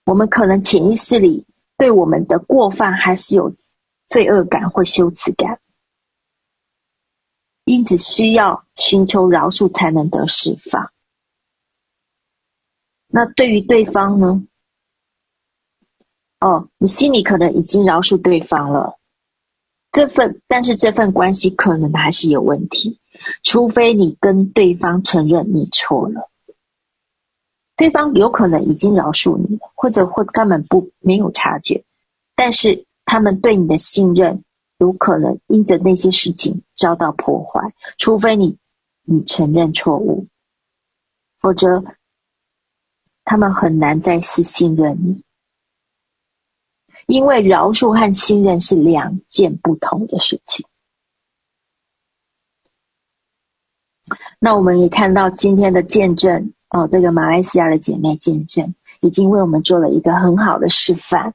[0.05, 1.45] 我们可能潜意识里
[1.77, 3.53] 对我们的过犯还是有
[4.11, 5.61] 罪恶感或羞耻感，
[7.63, 10.91] 因此需要寻求饶恕才能得释放。
[13.07, 14.45] 那对于对方呢？
[16.41, 18.99] 哦，你心里可能已经饶恕对方了，
[19.93, 22.99] 这份但是这份关系可能还是有问题，
[23.43, 26.29] 除非你跟对方承认你错了。
[27.77, 31.85] 对方有可能已经饶恕你了，或者或根本不没有察觉，
[32.35, 34.43] 但是他们对你的信任
[34.77, 37.73] 有可能因着那些事情遭到破坏。
[37.97, 38.57] 除非你
[39.03, 40.27] 你承认错误，
[41.39, 41.83] 否则
[43.23, 45.23] 他们很难再次信任你，
[47.05, 50.65] 因为饶恕和信任是两件不同的事情。
[54.39, 61.33] 那我们也看到今天的见证哦，这个马来西亚的姐妹见证已经为我们做了一个很好的示范，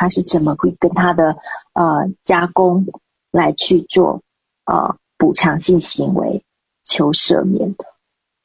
[0.00, 1.38] 他是怎么会跟他的
[1.72, 2.86] 呃家公
[3.32, 4.22] 来去做
[4.64, 6.44] 呃补偿性行为
[6.84, 7.84] 求赦免的，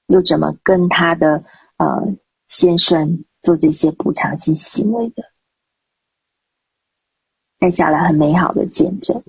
[0.08, 1.44] 又怎么跟他的
[1.78, 2.16] 呃
[2.48, 5.26] 先生做这些补偿性行为的，
[7.60, 9.24] 带下来很美好的见证。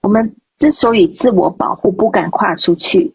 [0.00, 3.14] 我们之所以自我保护不敢跨出去，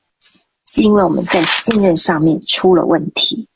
[0.66, 3.50] 是因为我们在信任上面出了问题。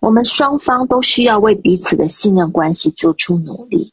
[0.00, 3.92] 我们双方都需要为彼此的信任关系做出努力。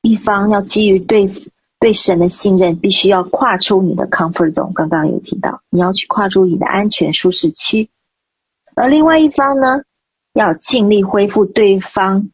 [0.00, 1.30] 一方要基于对
[1.78, 4.72] 对神的信任，必须要跨出你的 comfort zone。
[4.72, 7.90] 刚刚有提到，你要去跨出你的安全舒适区。
[8.74, 9.82] 而另外一方呢，
[10.32, 12.30] 要尽力恢复对方。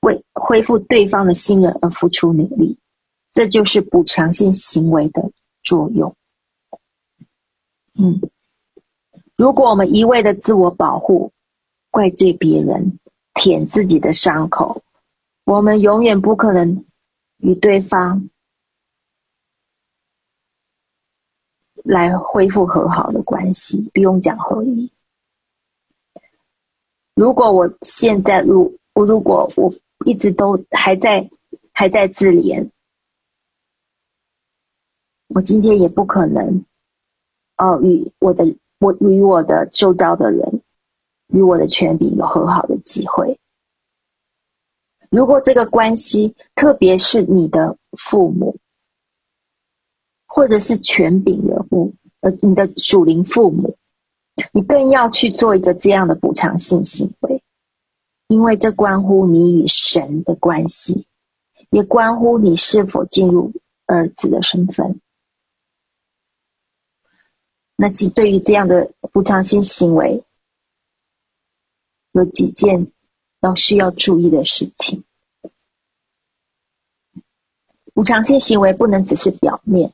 [0.00, 2.76] 为恢复对方的信任而付出努力，
[3.32, 5.30] 这就是补偿性行为的
[5.62, 6.14] 作用。
[7.94, 8.20] 嗯，
[9.36, 11.32] 如果我们一味的自我保护、
[11.90, 12.98] 怪罪别人、
[13.34, 14.82] 舔自己的伤口，
[15.44, 16.84] 我们永远不可能
[17.38, 18.30] 与对方
[21.82, 23.90] 来恢复和好的关系。
[23.92, 24.90] 不用讲合一。
[27.14, 29.74] 如果我现在如我如果我。
[30.04, 31.30] 一直都还在
[31.72, 32.68] 还在自怜，
[35.28, 36.66] 我今天也不可能
[37.56, 38.54] 哦，与我的
[38.84, 40.60] 我与我的周遭的人
[41.28, 43.38] 与我的权柄有和好的机会。
[45.08, 48.58] 如果这个关系，特别是你的父母，
[50.26, 53.78] 或者是权柄人物，呃，你的属灵父母，
[54.52, 57.42] 你更要去做一个这样的补偿性行为。
[58.26, 61.06] 因为这关乎你与神的关系，
[61.70, 63.52] 也关乎你是否进入
[63.86, 65.00] 儿子的身份。
[67.76, 70.24] 那即对于这样的补偿性行为，
[72.12, 72.92] 有几件
[73.40, 75.04] 要需要注意的事情。
[77.92, 79.92] 补偿性行为不能只是表面，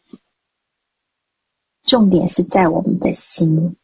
[1.82, 3.76] 重点是在我们的心。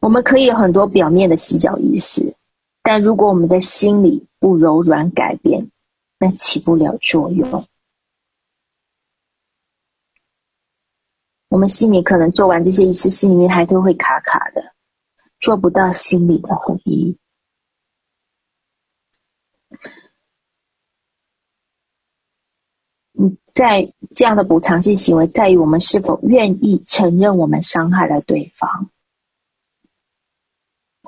[0.00, 2.36] 我们可以有很多表面的洗脚仪式，
[2.82, 5.70] 但如果我们的心里不柔软改变，
[6.18, 7.66] 那起不了作用。
[11.48, 14.74] 我们心里可能做完这些仪式，心里面还是会卡卡的，
[15.40, 17.16] 做不到心里的合一。
[23.18, 28.90] 嗯，在这样的补偿性行为，在于我们是否愿意承认我们伤害了对方。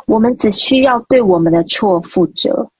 [0.06, 2.72] 我们只需要对我们的错负责，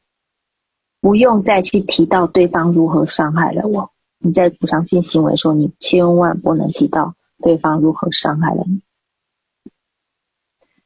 [1.00, 3.92] 不用再去提到对方如何伤害了我。
[4.18, 8.82] 你在补偿性行为的时候，你千万不能提到对方如何伤害了你，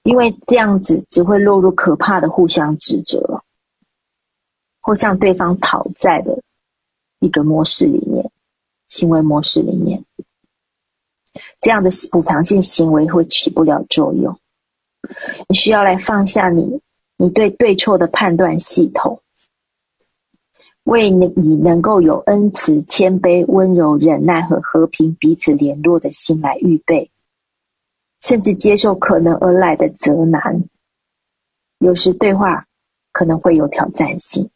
[0.03, 3.43] 因为这样子只会落入可怕的互相指责，
[4.81, 6.43] 或向对方讨债的
[7.19, 8.31] 一个模式里面，
[8.89, 10.05] 行为模式里面，
[11.61, 14.39] 这样的补偿性行为会起不了作用。
[15.49, 16.81] 你需要来放下你，
[17.17, 19.23] 你对对错的判断系统，
[20.85, 27.11] 为你以能够有恩慈、谦卑、温柔、忍耐和和平彼此联络的心来预备，
[28.21, 30.69] 甚至接受可能而来的责难。
[31.79, 32.67] 有时对话
[33.11, 34.51] 可能会有挑战性，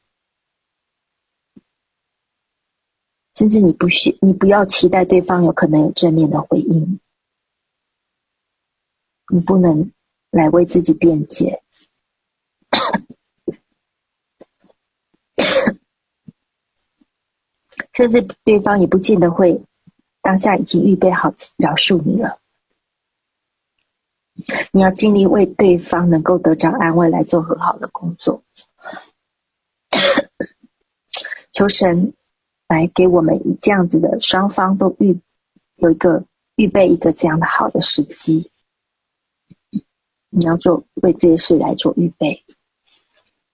[3.34, 7.00] 甚至你不需你不要期待对方有可能有正面的回应，
[9.32, 9.90] 你不能。
[10.30, 11.62] 来为自己辩解，
[17.98, 19.60] 甚至对方也不见得会
[20.22, 22.38] 当下已经预备好饶恕你了。
[24.70, 28.44] 你要尽力为对方能够得着安慰来做很好的工作，
[31.50, 32.14] 求神
[32.68, 35.20] 来给我们以这样子的双方都预
[35.74, 38.52] 有一个预备一个这样的好的时机。
[40.30, 42.44] 你要做为这些事来做预备，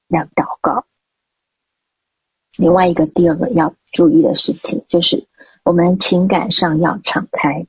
[0.09, 0.85] 要祷告。
[2.57, 5.27] 另外一个，第二个要注意的事情就是，
[5.65, 7.67] 我们情感上要敞开。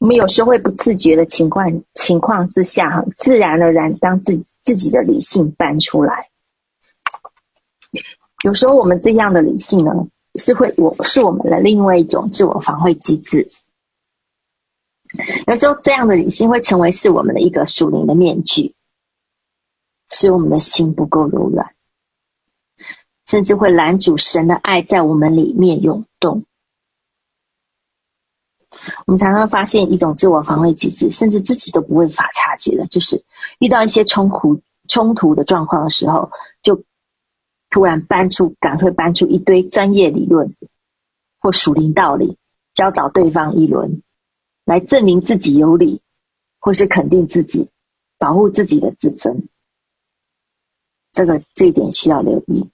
[0.00, 6.28] 我们有时候会不自觉的情况情况之下，哈自然而然当自己自己的理性搬出来。
[8.44, 13.50] 有时候我们这样的理性呢，是会我是我们的另外一种自我防卫机制。
[15.46, 18.74] 有时候，这样的理性会成为是我们的一个属灵的面具，
[20.10, 21.74] 使我们的心不够柔软。
[23.28, 26.44] 甚至会拦阻神的爱在我们里面涌动。
[29.06, 33.24] 我们常常发现一种自我防卫机制，甚至自己都不会法察觉的，就是
[33.58, 36.30] 遇到一些冲突冲突的状况的时候，
[36.62, 36.84] 就
[37.68, 40.56] 突然搬出，赶快搬出一堆专业理论
[41.38, 42.38] 或属灵道理，
[42.72, 44.02] 教导对方一轮，
[44.64, 46.00] 来证明自己有理，
[46.60, 47.68] 或是肯定自己，
[48.16, 49.50] 保护自己的自尊。
[51.12, 52.70] 这个这一点需要留意，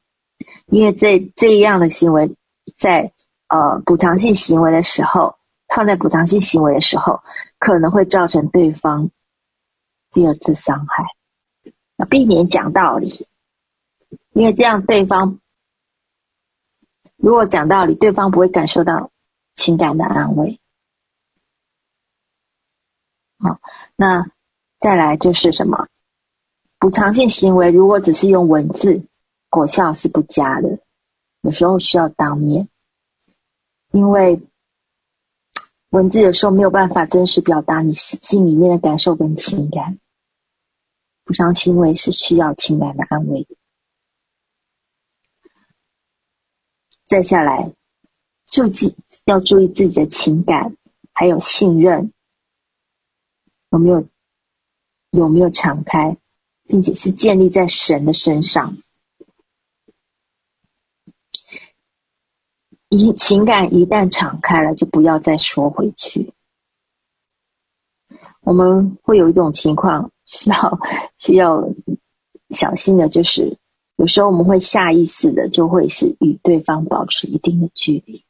[0.67, 2.37] 因为这这样的行为
[2.77, 3.13] 在
[3.49, 5.37] 呃补偿性行为的时候。
[5.67, 7.25] 放在补偿性行为的时候，
[7.59, 9.11] 可能会造成对方
[10.13, 11.05] 第二次伤害。
[11.97, 13.27] 要避免讲道理，
[14.33, 15.41] 因为这样对方
[17.17, 19.11] 如果讲道理，对方不会感受到
[19.57, 20.61] 情感的安慰。
[23.39, 23.59] 好，
[23.97, 24.31] 那
[24.79, 25.89] 再来就是什么？
[26.79, 29.09] 补偿性行为如果只是用文字，
[29.55, 30.81] 果效是不佳的，
[31.43, 32.69] 有时候需要当面，
[33.93, 34.43] 因为。
[35.91, 40.01] 文字有时候没有办法真实表达你心里面的感受跟情感，
[41.23, 43.55] 补偿行为是需要情感的安慰的。
[47.05, 47.73] 再下来，
[48.49, 50.77] 注记要注意自己的情感，
[51.13, 52.13] 还有信任
[53.71, 54.09] 有没有
[55.11, 56.17] 有没有敞开，
[56.65, 58.79] 并且是建立在神的身上。
[62.97, 66.33] 一情感一旦敞开了，就不要再缩回去。
[68.41, 70.79] 我们会有一种情况需要
[71.19, 71.69] 需要
[72.51, 73.59] 小心的，就是
[73.97, 78.25] 有时候我们会下意识的就会是与对方保持一定的距离。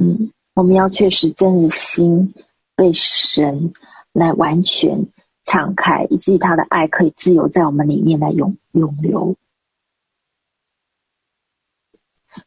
[0.00, 2.32] 嗯，我们要确实真的心
[2.74, 3.74] 被神
[4.12, 5.08] 来完全
[5.44, 9.36] 敞开，以及他的爱可以自由在我们里面来永永流。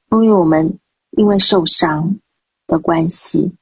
[0.10, 2.20] 因为我们因为受伤
[2.68, 3.54] 的关系，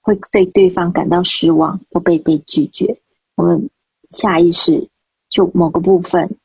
[0.00, 3.00] 会对对方感到失望或被被拒绝，
[3.34, 3.70] 我们
[4.10, 4.88] 下意识
[5.28, 6.38] 就某个部分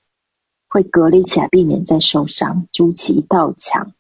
[0.67, 3.93] 会隔离起来，避免再受伤，筑起一道墙，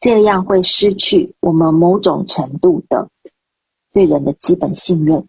[0.00, 3.10] 这样会失去我们某种程度的
[3.92, 5.28] 对人的基本信任。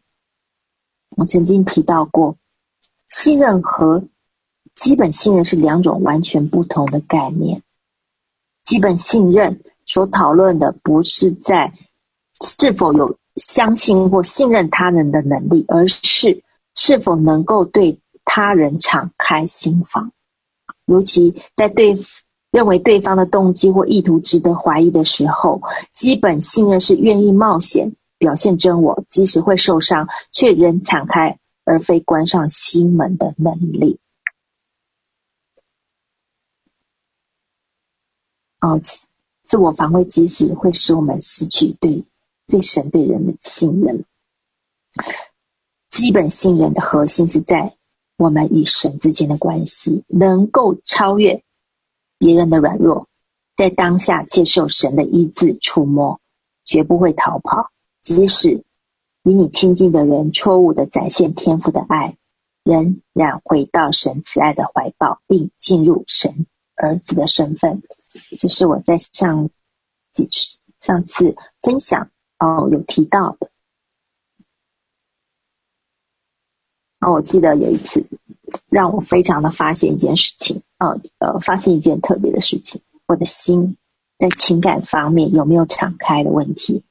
[1.10, 2.38] 我曾经提到过，
[3.10, 4.04] 信任和
[4.76, 7.64] 基本信任是两种完全不同的概念。
[8.70, 11.74] 基本信任所讨论的不是在
[12.40, 16.44] 是否有相信或信任他人的能力，而是
[16.76, 20.12] 是否能够对他人敞开心房。
[20.86, 21.98] 尤其在对
[22.52, 25.64] 认为对方的动机或意图值得怀疑的时候，
[25.96, 33.98] 基本信任是愿意冒险表现真我，即使会受伤，却仍敞开而非关上心门的能力。
[38.62, 38.82] 哦，
[39.44, 42.04] 自我防卫机制会使我们失去对
[42.48, 44.06] 对神对人的信任。
[45.88, 47.76] 基本信任的核心是在
[48.18, 51.44] 我们与神之间的关系，能够超越
[52.18, 53.08] 别人的软弱，
[53.56, 56.20] 在当下接受神的医治触摸，
[56.66, 57.72] 绝不会逃跑。
[58.02, 58.64] 即使
[59.24, 62.18] 与你亲近的人错误的展现天赋的爱，
[62.64, 66.46] 仍然回到神慈爱的怀抱，并进入神
[66.76, 67.82] 儿子的身份。
[68.40, 69.50] 这是我在上
[70.14, 73.50] 几次上次分享哦，有提到的。
[77.00, 78.06] 哦，我记得有一次
[78.70, 83.78] 让我非常的发现一件事情，呃呃，发现一件特别的事情，我的心
[84.18, 86.84] 在情感方面有没有敞开的问题？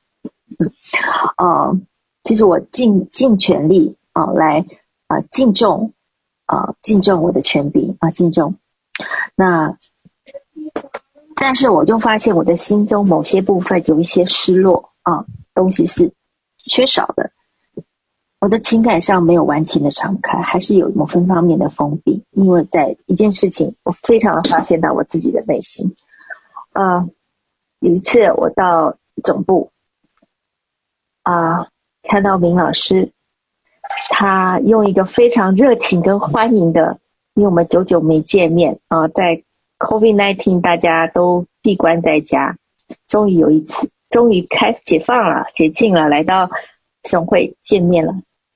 [0.59, 0.73] 嗯，
[1.37, 1.81] 呃，
[2.25, 4.67] 其实我尽尽全力啊、来
[5.07, 5.93] 啊、敬重
[6.45, 8.57] 啊、呃、敬重我的权柄啊、敬重
[9.35, 9.79] 那。
[11.41, 15.25] 但是我就发现我的心中某些部分有一些失落啊，
[15.55, 16.13] 东西是
[16.69, 17.31] 缺少的。
[18.41, 22.25] 我的情感上没有完全的敞开，还是有某分方面的封闭。
[22.33, 25.95] 因为在一件事情，我非常的发现到我自己的内心。
[26.73, 27.07] 啊，
[27.79, 29.71] 有一次我到总部
[31.23, 31.69] 啊，
[32.03, 33.13] 看到明老师，
[34.11, 36.99] 他用一个非常热情跟欢迎的，
[37.35, 39.45] 因为我们久久没见面啊，在。
[39.79, 42.57] COVID-19，大家都闭关在家，
[43.07, 46.51] 终于有一次，终于开解放了，解禁了，来到
[47.03, 48.13] 总会见面了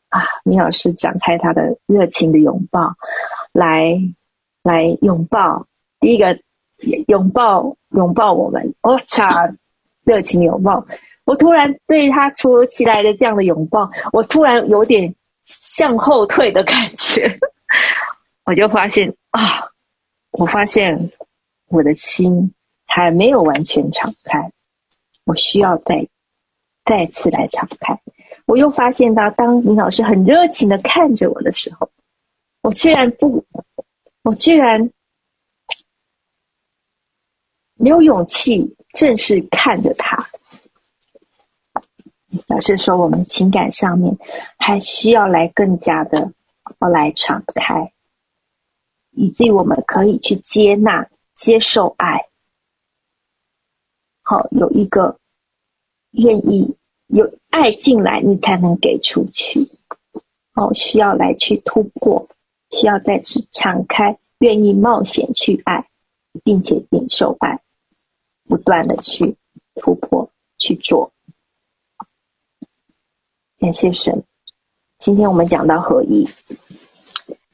[0.09, 0.21] 啊！
[0.45, 2.95] 米老师展开他的热情的拥抱，
[3.53, 4.01] 来
[4.65, 5.67] 来拥抱，
[6.01, 6.41] 第一个
[7.07, 9.55] 拥抱拥抱我们，我、哦、擦，
[10.05, 10.87] 热情拥抱，
[11.25, 17.39] 我突然对他突如其来的这样的拥抱，我突然有点向后退的感觉，
[18.45, 19.72] 我就发现啊。
[20.33, 21.13] 我发现
[21.69, 22.55] 我的心
[22.87, 24.51] 还没有完全敞开，
[25.25, 26.09] 我需要再
[26.85, 28.01] 再次来敞开。
[28.47, 31.91] 我又发现到，当林老师很热情的看着我的时候，
[32.63, 33.45] 我居然不，
[34.23, 34.91] 我居然
[37.75, 40.29] 没有勇气正式看着他。
[42.49, 44.17] 老师说，我们情感上面
[44.59, 46.33] 还需要来更加的
[46.81, 47.93] 要来敞开，
[49.13, 52.29] 以至于我们可以去接纳、接受爱。
[54.23, 55.19] 好，有一个
[56.11, 56.77] 愿意
[57.07, 59.69] 有爱进来，你才能给出去。
[60.55, 62.29] 哦，需要来去突破，
[62.71, 65.89] 需要再次敞开，愿意冒险去爱，
[66.45, 67.63] 并且领受爱，
[68.45, 69.37] 不断的去
[69.75, 71.13] 突破去做。
[73.59, 74.25] 感谢神，
[74.99, 76.29] 今天我们讲到合一，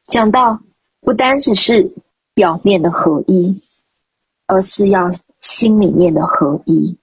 [0.07, 0.61] 讲到
[1.01, 1.95] 不单只是
[2.35, 3.63] 表面的合一，
[4.47, 6.99] 而是要心里面的合一，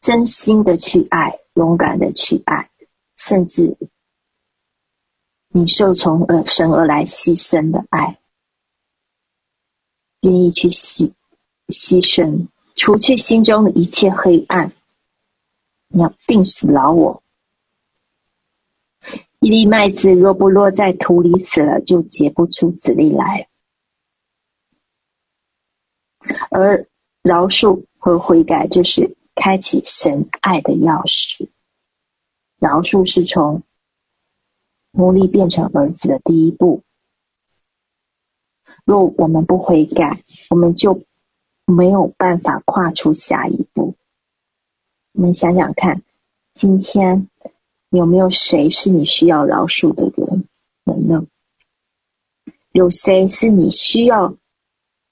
[0.00, 2.70] 真心的去爱，勇敢的去爱，
[3.16, 3.76] 甚至
[5.48, 8.18] 你受从而神而来牺牲的爱，
[10.20, 11.12] 愿意去牺
[11.68, 14.72] 牺牲，除去心中的一切黑暗。
[15.88, 17.22] 你要病死老我。
[19.40, 23.48] 一粒麦子若不落在土里死了，就结不出子粒来。
[26.50, 26.86] 而
[27.22, 31.48] 饶恕和悔改就是开启神爱的钥匙。
[32.58, 33.62] 饶恕是从
[34.90, 36.82] 奴隶变成儿子的第一步。
[38.84, 41.04] 若我们不悔改，我们就
[41.64, 43.94] 没有办法跨出下一步。
[45.12, 46.02] 我们想想看，
[46.52, 47.29] 今天
[47.90, 50.48] 有没有谁是你需要饶恕的人？
[50.84, 51.26] 人呢？
[52.70, 54.36] 有谁是你需要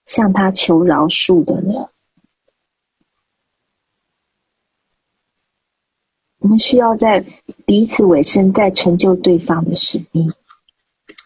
[0.06, 1.90] 向他求饶恕的呢？
[6.38, 7.26] 我们需要在
[7.66, 10.32] 彼此委身，在成就对方的使命，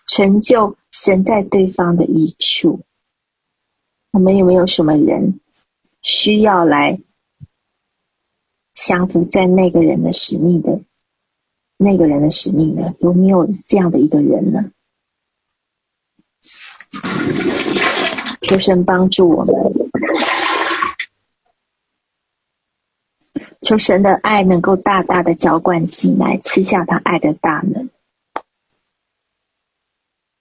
[0.08, 2.80] 成就神在对方的益处。
[4.10, 5.38] 我们有没有什么人
[6.00, 6.98] 需要来？
[8.72, 10.80] 降服在那个人的使命的，
[11.82, 12.94] 那个人的使命呢？
[13.00, 14.70] 有没有这样的一个人呢？
[18.40, 19.54] 求神帮助我们，
[23.60, 27.90] 求神的爱能够大大的浇灌进来，赐下他爱的大门，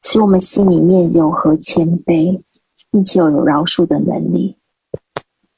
[0.01, 2.41] 使我们心里面有何谦卑，
[2.91, 4.57] 并且有饶恕的能力。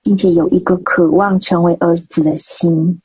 [0.05, 3.01] 并且有一个渴望成为儿子的心，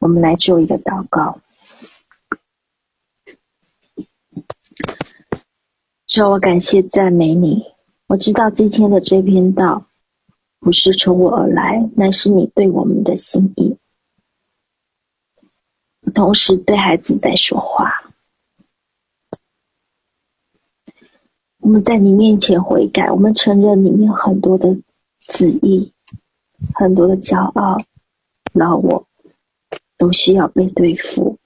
[0.00, 1.40] 我们来做一个祷告。
[6.06, 7.66] 主，我感谢赞美你。
[8.06, 9.86] 我知道今天的这篇道
[10.58, 13.76] 不是从我而来，乃是你对我们的心意，
[16.14, 18.10] 同时对孩子在说话。
[21.58, 24.78] 我们在你面前悔改，我们承认里面很多的
[25.20, 25.92] 旨意，
[26.74, 27.76] 很多的骄傲，
[28.54, 29.06] 老我
[30.00, 31.38] 都需要被对付。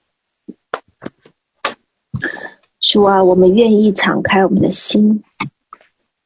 [2.79, 5.21] 主啊，我们愿意敞开我们的心，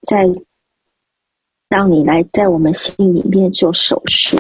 [0.07, 0.30] 在
[1.68, 4.38] 让你来在我们心里面做手术。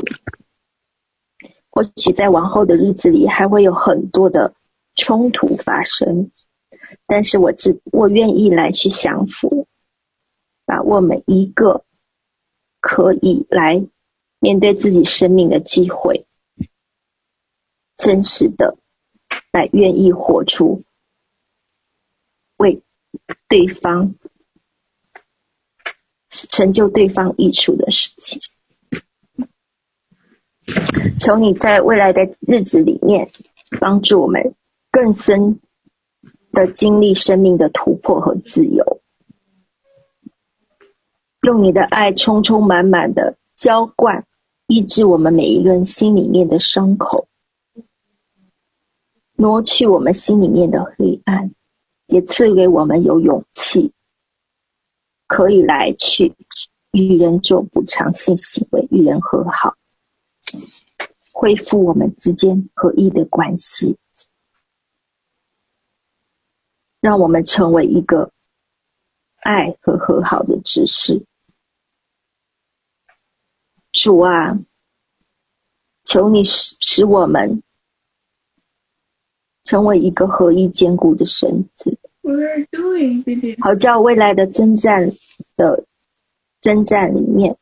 [1.71, 4.53] 或许在往后的日子里，还会有很多的
[4.95, 6.29] 冲突发生。
[7.07, 9.67] 但是我只我愿意来去降服，
[10.65, 11.83] 把握每一个
[12.79, 13.83] 可以来
[14.39, 16.27] 面对自己生命的机会，
[17.99, 18.79] 真实的
[19.51, 20.83] 来愿意活出
[22.57, 22.81] 为
[23.47, 24.15] 对方
[26.29, 28.41] 成就对方益处的事情。
[31.19, 33.29] 求你在未来的日子里面
[33.79, 34.55] 帮助我们
[34.89, 35.59] 更深。
[36.51, 39.01] 的经历生命的突破和自由，
[41.43, 44.25] 用你的爱充充满满的浇灌，
[44.65, 47.28] 医治我们每一个人心里面的伤口，
[49.41, 51.55] 挪去我们心里面的黑暗，
[52.07, 53.93] 也赐给我们有勇气，
[55.27, 56.35] 可以来去
[56.91, 59.77] 与人做补偿性行为，与人和好，
[61.31, 63.97] 恢复我们之间合一的关系。
[66.99, 68.33] 让我们成为一个
[69.37, 71.25] 爱和和好的执事。
[73.93, 74.59] 主啊，
[76.03, 77.63] 求你使使我们
[79.69, 81.99] 成为一个合一坚固的身子，
[83.61, 85.11] 好叫未来的征战
[85.55, 85.85] 的
[86.59, 87.55] 征战里面，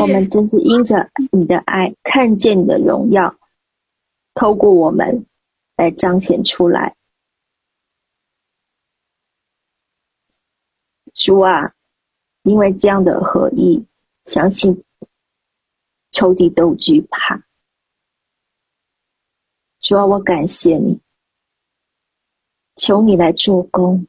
[0.00, 3.36] 我们真是因着你的爱，看见你的荣耀，
[4.34, 5.26] 透过我们
[5.76, 6.96] 来彰显出来。
[11.14, 11.72] 主啊，
[12.42, 13.86] 因为这样的合一，
[14.24, 14.82] 相信
[16.10, 17.44] 仇敌都惧怕。
[19.80, 21.00] 主啊，我感谢你，
[22.78, 24.06] 求你来做工，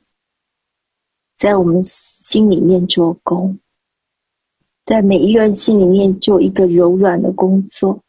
[1.37, 3.59] 在我们心里面做工，
[4.85, 8.03] 在每一个人心里面做一个柔软的工作，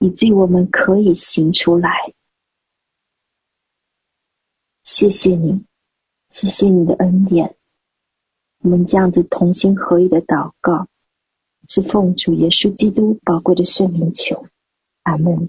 [0.00, 2.12] 以至于我们可以行出来。
[4.82, 5.64] 谢谢你。
[6.30, 7.56] 谢谢你的恩典，
[8.58, 10.86] 我们这样子同心合意的祷告，
[11.66, 14.46] 是奉主耶稣基督宝贵的圣名求，
[15.04, 15.48] 阿门。